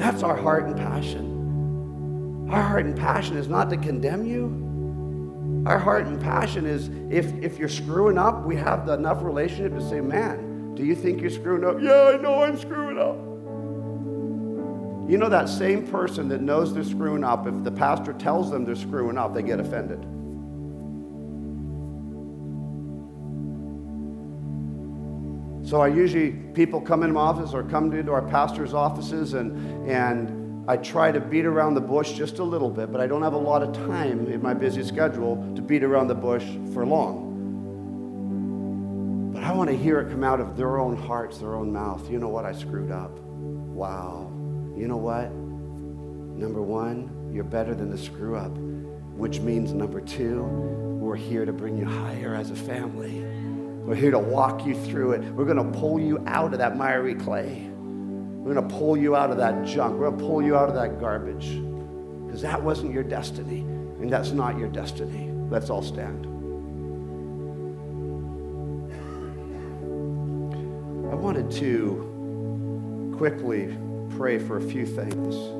[0.00, 2.48] That's our heart and passion.
[2.50, 5.64] Our heart and passion is not to condemn you.
[5.66, 9.74] Our heart and passion is if, if you're screwing up, we have the enough relationship
[9.74, 11.82] to say, man, do you think you're screwing up?
[11.82, 13.18] Yeah, I know I'm screwing up.
[15.10, 18.64] You know that same person that knows they're screwing up, if the pastor tells them
[18.64, 20.02] they're screwing up, they get offended.
[25.70, 29.88] So I usually, people come into my office or come into our pastor's offices and,
[29.88, 33.22] and I try to beat around the bush just a little bit, but I don't
[33.22, 36.42] have a lot of time in my busy schedule to beat around the bush
[36.74, 37.30] for long.
[39.32, 42.10] But I want to hear it come out of their own hearts, their own mouth.
[42.10, 42.44] You know what?
[42.44, 43.16] I screwed up.
[43.20, 44.28] Wow.
[44.76, 45.30] You know what?
[45.30, 48.58] Number one, you're better than the screw up,
[49.16, 50.42] which means number two,
[51.00, 53.39] we're here to bring you higher as a family.
[53.84, 55.22] We're here to walk you through it.
[55.32, 57.66] We're going to pull you out of that miry clay.
[57.68, 59.98] We're going to pull you out of that junk.
[59.98, 61.60] We're going to pull you out of that garbage.
[62.26, 63.60] Because that wasn't your destiny.
[63.60, 65.30] And that's not your destiny.
[65.50, 66.26] Let's all stand.
[71.10, 73.76] I wanted to quickly
[74.16, 75.59] pray for a few things.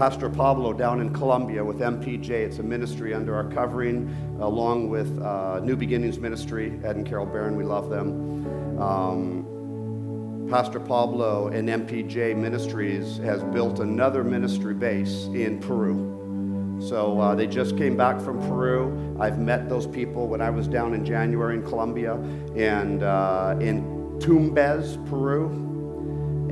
[0.00, 2.30] Pastor Pablo down in Colombia with MPJ.
[2.30, 4.08] It's a ministry under our covering,
[4.40, 7.54] along with uh, New Beginnings Ministry, Ed and Carol Barron.
[7.54, 8.80] We love them.
[8.80, 16.78] Um, Pastor Pablo and MPJ Ministries has built another ministry base in Peru.
[16.80, 19.18] So uh, they just came back from Peru.
[19.20, 22.14] I've met those people when I was down in January in Colombia
[22.56, 25.69] and uh, in Tumbes, Peru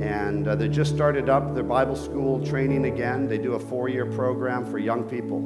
[0.01, 3.27] and uh, they just started up their Bible school training again.
[3.27, 5.37] They do a four year program for young people.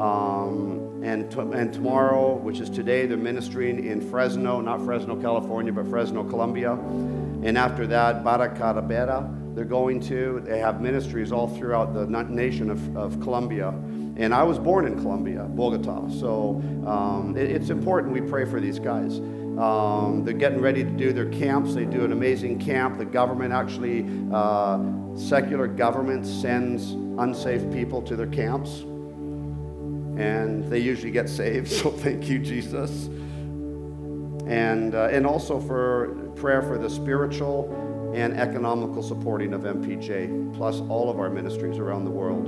[0.00, 5.72] Um, and, t- and tomorrow, which is today, they're ministering in Fresno, not Fresno, California,
[5.72, 6.72] but Fresno, Colombia.
[6.72, 10.40] And after that, Barrancabermeja, they're going to.
[10.44, 13.70] They have ministries all throughout the nation of, of Colombia.
[14.16, 16.08] And I was born in Colombia, Bogota.
[16.10, 19.20] So um, it, it's important we pray for these guys.
[19.58, 21.74] Um, they're getting ready to do their camps.
[21.74, 22.96] They do an amazing camp.
[22.96, 24.78] The government actually, uh,
[25.16, 28.80] secular government sends unsafe people to their camps.
[30.20, 31.72] And they usually get saved.
[31.72, 33.06] So thank you, Jesus.
[34.46, 40.80] And, uh, and also for prayer for the spiritual and economical supporting of MPJ, plus
[40.88, 42.46] all of our ministries around the world.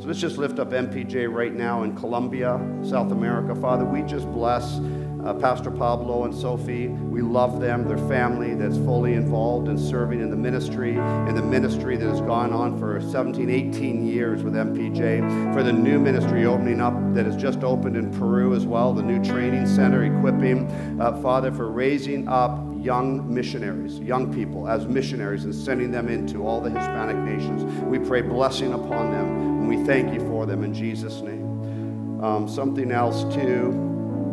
[0.00, 3.54] So let's just lift up MPJ right now in Colombia, South America.
[3.54, 4.78] Father, we just bless
[5.26, 6.86] uh, Pastor Pablo and Sophie.
[6.86, 11.42] We love them, their family that's fully involved in serving in the ministry, in the
[11.42, 16.46] ministry that has gone on for 17, 18 years with MPJ, for the new ministry
[16.46, 20.70] opening up that has just opened in Peru as well, the new training center, equipping,
[21.00, 26.46] uh, Father, for raising up young missionaries, young people as missionaries, and sending them into
[26.46, 27.64] all the Hispanic nations.
[27.82, 32.22] We pray blessing upon them, and we thank you for them in Jesus' name.
[32.22, 33.85] Um, something else, too.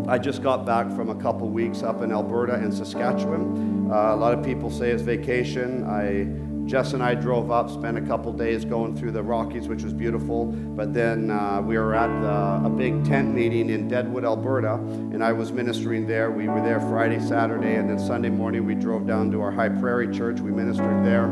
[0.07, 3.89] I just got back from a couple weeks up in Alberta and Saskatchewan.
[3.89, 5.85] Uh, a lot of people say it's vacation.
[5.85, 6.25] I
[6.65, 9.93] Jess and I drove up, spent a couple days going through the Rockies, which was
[9.93, 10.45] beautiful.
[10.45, 12.09] But then uh, we were at
[12.65, 16.31] a big tent meeting in Deadwood, Alberta, and I was ministering there.
[16.31, 19.69] We were there Friday, Saturday, and then Sunday morning we drove down to our High
[19.69, 20.39] Prairie church.
[20.39, 21.25] We ministered there.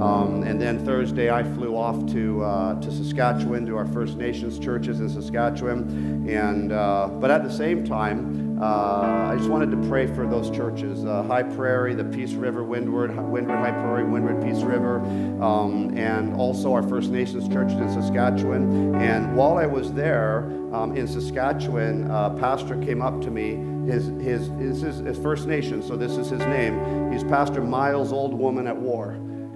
[0.00, 4.58] Um, and then Thursday I flew off to, uh, to Saskatchewan to our First Nations
[4.58, 6.26] churches in Saskatchewan.
[6.28, 10.50] And, uh, but at the same time, uh, I just wanted to pray for those
[10.50, 15.00] churches uh, High Prairie, the Peace River, Windward, Windward, High Prairie, Windward, Peace River,
[15.42, 18.94] um, and also our First Nations churches in Saskatchewan.
[18.96, 20.44] And while I was there
[20.74, 23.66] um, in Saskatchewan, uh, pastor came up to me.
[23.90, 27.10] His, his, his, his First Nation, so this is his name.
[27.10, 29.12] He's Pastor Miles Old Woman at War,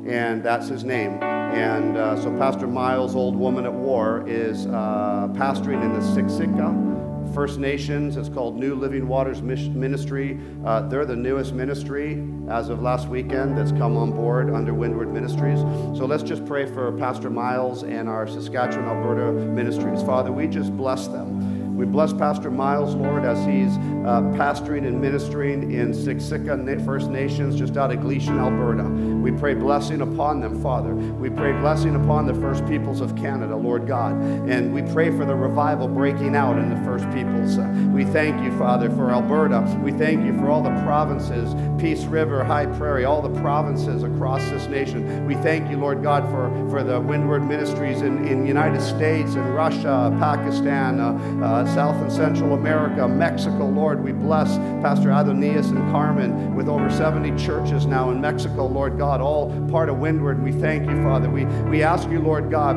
[0.07, 1.23] and that's his name.
[1.23, 6.94] And uh, so Pastor Miles Old Woman at War is uh, pastoring in the Siksika
[7.35, 8.17] First Nations.
[8.17, 10.39] It's called New Living Waters Ministry.
[10.65, 15.13] Uh, they're the newest ministry as of last weekend that's come on board under Windward
[15.13, 15.59] Ministries.
[15.99, 20.01] So let's just pray for Pastor Miles and our Saskatchewan, Alberta ministries.
[20.03, 21.54] Father, we just bless them.
[21.75, 27.57] We bless Pastor Miles, Lord, as he's uh, pastoring and ministering in Siksika First Nations
[27.57, 28.85] just out of Gleichen, Alberta.
[28.85, 30.95] We pray blessing upon them, Father.
[30.95, 34.13] We pray blessing upon the First Peoples of Canada, Lord God.
[34.49, 37.59] And we pray for the revival breaking out in the First Peoples.
[37.59, 39.63] Uh, we thank you, Father, for Alberta.
[39.83, 44.43] We thank you for all the provinces, Peace River, High Prairie, all the provinces across
[44.51, 45.27] this nation.
[45.27, 49.55] We thank you, Lord God, for, for the Windward ministries in, in United States and
[49.55, 53.67] Russia, Pakistan, uh, uh South and Central America, Mexico.
[53.67, 58.99] Lord, we bless Pastor Adonias and Carmen with over 70 churches now in Mexico, Lord
[58.99, 60.43] God, all part of Windward.
[60.43, 61.29] We thank you, Father.
[61.31, 62.77] We, we ask you, Lord God,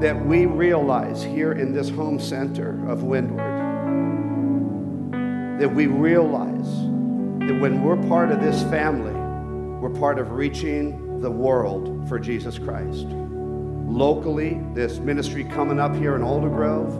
[0.00, 3.62] that we realize here in this home center of Windward
[5.60, 6.68] that we realize
[7.46, 9.12] that when we're part of this family,
[9.80, 13.06] we're part of reaching the world for Jesus Christ
[13.86, 16.98] locally, this ministry coming up here in Aldergrove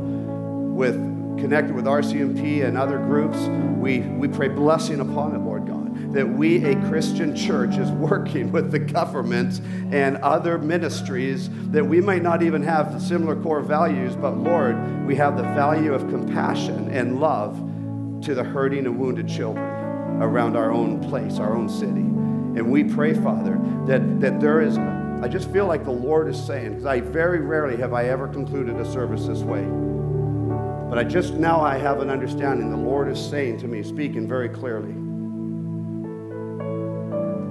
[0.74, 0.94] with
[1.38, 3.38] connected with RCMP and other groups.
[3.78, 8.52] We, we pray blessing upon it, Lord God, that we, a Christian church, is working
[8.52, 9.60] with the government
[9.92, 15.06] and other ministries that we might not even have the similar core values, but Lord,
[15.06, 17.56] we have the value of compassion and love
[18.22, 19.64] to the hurting and wounded children
[20.22, 22.00] around our own place, our own city.
[22.00, 24.78] And we pray, Father, that, that there is
[25.24, 28.28] I just feel like the Lord is saying, because I very rarely have I ever
[28.28, 29.62] concluded a service this way.
[30.90, 32.68] But I just now I have an understanding.
[32.68, 34.92] The Lord is saying to me, speaking very clearly,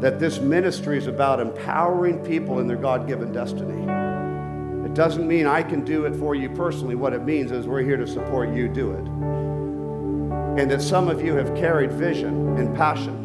[0.02, 3.82] that this ministry is about empowering people in their God given destiny.
[4.86, 6.94] It doesn't mean I can do it for you personally.
[6.94, 9.08] What it means is we're here to support you do it.
[10.62, 13.23] And that some of you have carried vision and passion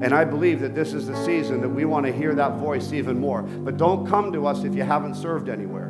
[0.00, 2.92] and I believe that this is the season that we want to hear that voice
[2.92, 3.42] even more.
[3.42, 5.88] But don't come to us if you haven't served anywhere.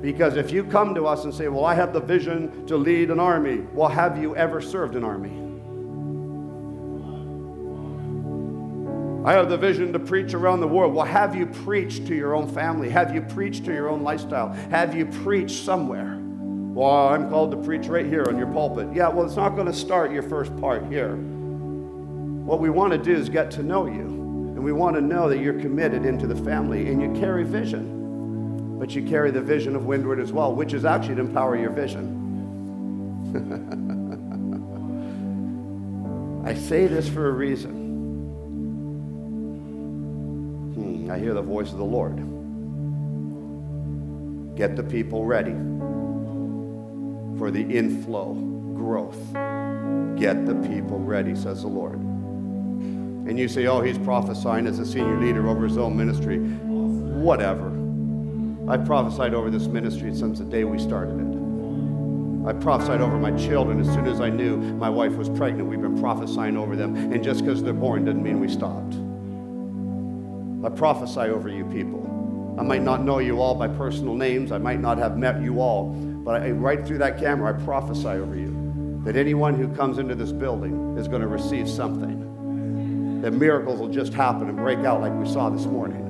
[0.00, 3.10] Because if you come to us and say, Well, I have the vision to lead
[3.10, 5.42] an army, well, have you ever served an army?
[9.28, 10.94] I have the vision to preach around the world.
[10.94, 12.88] Well, have you preached to your own family?
[12.90, 14.52] Have you preached to your own lifestyle?
[14.70, 16.16] Have you preached somewhere?
[16.20, 18.94] Well, I'm called to preach right here on your pulpit.
[18.94, 21.18] Yeah, well, it's not going to start your first part here.
[22.46, 24.02] What we want to do is get to know you.
[24.02, 28.78] And we want to know that you're committed into the family and you carry vision.
[28.78, 31.70] But you carry the vision of Windward as well, which is actually to empower your
[31.70, 32.22] vision.
[36.46, 37.72] I say this for a reason.
[40.74, 42.18] Hmm, I hear the voice of the Lord.
[44.56, 45.56] Get the people ready
[47.38, 49.18] for the inflow growth.
[50.16, 52.05] Get the people ready, says the Lord
[53.28, 57.66] and you say, oh, he's prophesying as a senior leader over his own ministry, whatever.
[58.70, 61.36] I've prophesied over this ministry since the day we started it.
[62.48, 65.68] I prophesied over my children as soon as I knew my wife was pregnant.
[65.68, 68.94] We've been prophesying over them, and just because they're born doesn't mean we stopped.
[70.64, 72.04] I prophesy over you people.
[72.58, 75.60] I might not know you all by personal names, I might not have met you
[75.60, 79.98] all, but I, right through that camera, I prophesy over you that anyone who comes
[79.98, 82.25] into this building is going to receive something
[83.22, 86.02] that miracles will just happen and break out like we saw this morning.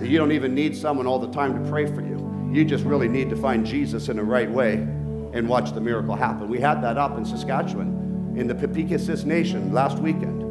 [0.00, 2.50] That you don't even need someone all the time to pray for you.
[2.52, 6.16] You just really need to find Jesus in the right way and watch the miracle
[6.16, 6.48] happen.
[6.48, 10.42] We had that up in Saskatchewan in the Peepeekisis Nation last weekend.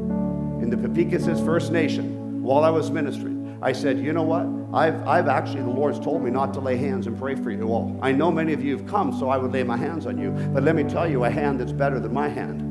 [0.61, 4.47] In the Peepeekisis First Nation, while I was ministering, I said, you know what?
[4.73, 7.63] I've, I've actually, the Lord's told me not to lay hands and pray for you
[7.63, 7.99] all.
[8.01, 10.31] I know many of you have come, so I would lay my hands on you.
[10.53, 12.68] But let me tell you a hand that's better than my hand.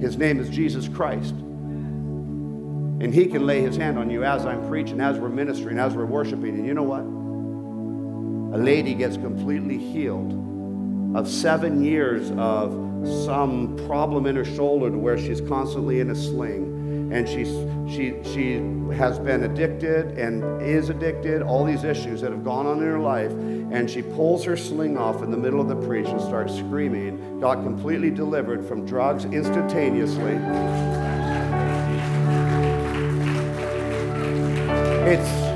[0.00, 1.34] His name is Jesus Christ.
[1.34, 5.94] And He can lay His hand on you as I'm preaching, as we're ministering, as
[5.94, 6.56] we're worshiping.
[6.56, 7.02] And you know what?
[8.58, 10.32] A lady gets completely healed
[11.16, 12.72] of seven years of
[13.24, 16.79] some problem in her shoulder to where she's constantly in a sling.
[17.12, 17.48] And she's,
[17.92, 18.54] she, she
[18.94, 23.00] has been addicted and is addicted, all these issues that have gone on in her
[23.00, 23.32] life.
[23.32, 27.40] And she pulls her sling off in the middle of the preach and starts screaming,
[27.40, 30.38] got completely delivered from drugs instantaneously.
[35.12, 35.49] It's,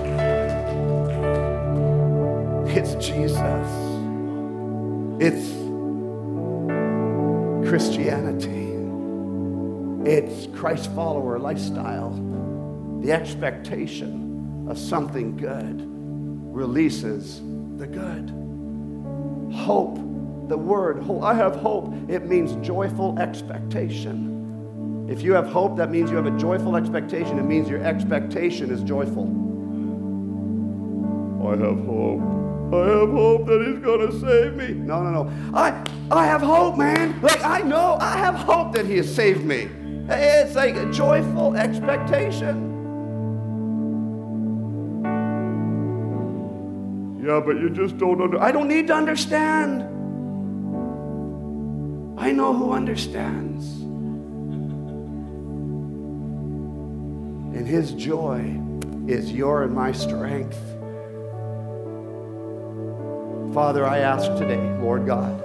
[10.85, 12.11] Christ follower lifestyle.
[13.01, 15.83] The expectation of something good
[16.55, 17.41] releases
[17.79, 18.31] the good.
[19.55, 19.97] Hope,
[20.49, 25.07] the word, I have hope, it means joyful expectation.
[25.09, 27.39] If you have hope, that means you have a joyful expectation.
[27.39, 29.25] It means your expectation is joyful.
[31.47, 32.21] I have hope.
[32.75, 34.75] I have hope that he's going to save me.
[34.75, 35.33] No, no, no.
[35.55, 37.21] I, I have hope, man.
[37.23, 39.69] Like, I know I have hope that he has saved me.
[40.09, 42.73] It's like a joyful expectation.
[47.25, 49.83] Yeah, but you just don't under I don't need to understand.
[52.19, 53.65] I know who understands.
[57.57, 58.61] And his joy
[59.07, 60.59] is your and my strength.
[63.55, 65.41] Father, I ask today, Lord God,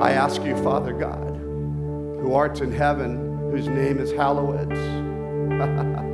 [0.00, 1.37] I ask you, Father God,
[2.20, 4.68] who art in heaven, whose name is hallowed.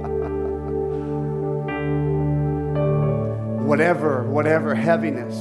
[3.64, 5.34] whatever, whatever heaviness,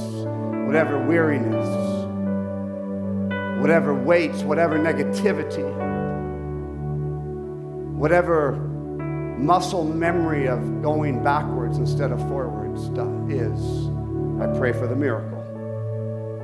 [0.66, 1.68] whatever weariness,
[3.60, 5.62] whatever weights, whatever negativity,
[7.94, 8.52] whatever
[9.38, 12.82] muscle memory of going backwards instead of forwards
[13.30, 13.88] is,
[14.40, 15.42] I pray for the miracle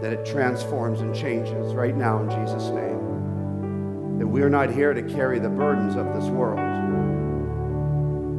[0.01, 3.10] that it transforms and changes right now in Jesus' name
[4.21, 6.59] that we're not here to carry the burdens of this world.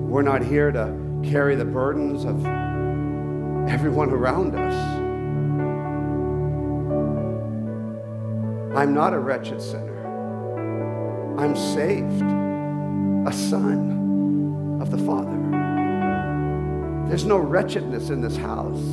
[0.07, 2.45] We're not here to carry the burdens of
[3.67, 4.75] everyone around us.
[8.77, 10.05] I'm not a wretched sinner.
[11.39, 12.21] I'm saved,
[13.27, 15.35] a son of the Father.
[17.07, 18.83] There's no wretchedness in this house.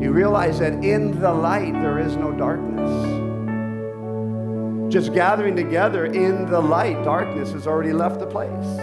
[0.00, 3.19] You realize that in the light there is no darkness
[4.90, 8.78] just gathering together in the light, darkness has already left the place.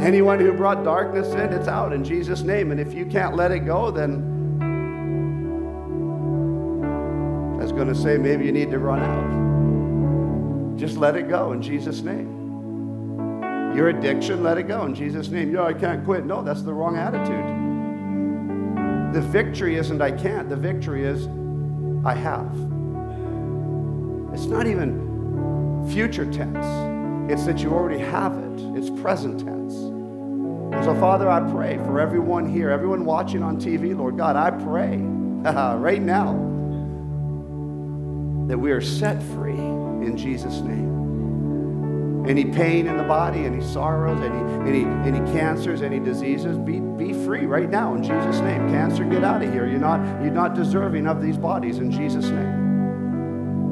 [0.00, 2.70] Anyone who brought darkness in, it's out in Jesus' name.
[2.70, 4.22] And if you can't let it go, then
[7.58, 10.78] I was going to say maybe you need to run out.
[10.78, 12.36] Just let it go in Jesus' name.
[13.74, 15.54] Your addiction, let it go in Jesus' name.
[15.54, 16.26] Yeah, I can't quit.
[16.26, 17.56] No, that's the wrong attitude.
[19.14, 21.26] The victory isn't I can't, the victory is
[22.04, 22.67] I have.
[24.38, 26.64] It's not even future tense,
[27.28, 29.74] it's that you already have it, it's present tense.
[29.74, 34.52] And so, Father, I pray for everyone here, everyone watching on TV, Lord God, I
[34.52, 34.96] pray
[35.76, 36.34] right now
[38.46, 42.24] that we are set free in Jesus' name.
[42.28, 47.12] Any pain in the body, any sorrows, any, any, any cancers, any diseases, be, be
[47.24, 48.68] free right now in Jesus' name.
[48.70, 49.66] Cancer, get out of here.
[49.66, 52.57] You're not, you're not deserving of these bodies in Jesus' name.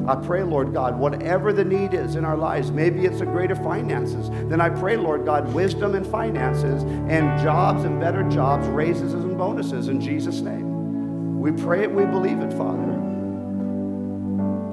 [0.07, 3.55] I pray, Lord God, whatever the need is in our lives, maybe it's a greater
[3.55, 9.13] finances, then I pray, Lord God, wisdom and finances and jobs and better jobs, raises
[9.13, 11.41] and bonuses in Jesus' name.
[11.41, 12.93] We pray it, we believe it, Father.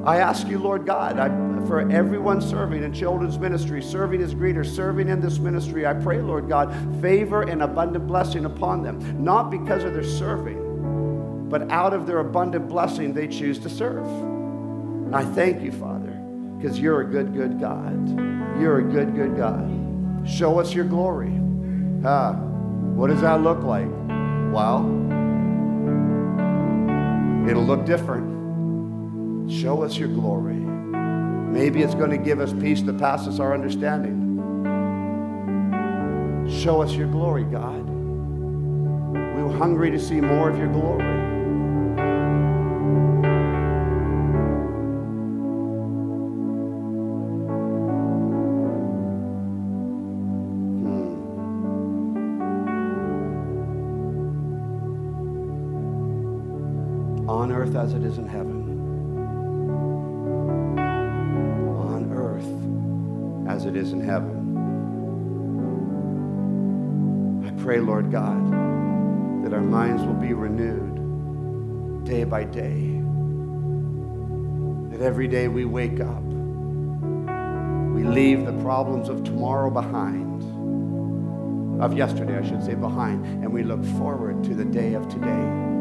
[0.07, 1.29] I ask you, Lord God, I,
[1.67, 6.21] for everyone serving in children's ministry, serving as greeters, serving in this ministry, I pray,
[6.21, 11.93] Lord God, favor and abundant blessing upon them, not because of their serving, but out
[11.93, 14.34] of their abundant blessing they choose to serve.
[15.15, 16.11] And I thank you, Father,
[16.59, 18.61] because you're a good, good God.
[18.61, 20.29] You're a good, good God.
[20.29, 21.31] Show us your glory.
[22.05, 23.87] Ah, what does that look like?
[24.53, 24.81] Well,
[27.49, 29.53] it'll look different.
[29.53, 30.57] Show us your glory.
[30.57, 34.21] Maybe it's going to give us peace that passes our understanding.
[36.61, 37.89] Show us your glory, God.
[39.15, 41.14] We're hungry to see more of your glory.
[57.85, 58.63] As it is in heaven.
[60.79, 62.49] On earth
[63.47, 64.57] as it is in heaven.
[67.47, 68.51] I pray, Lord God,
[69.45, 73.03] that our minds will be renewed day by day.
[74.91, 76.23] That every day we wake up
[77.95, 80.43] We leave the problems of tomorrow behind,
[81.83, 85.74] of yesterday, I should say, behind, and we look forward to the day of today.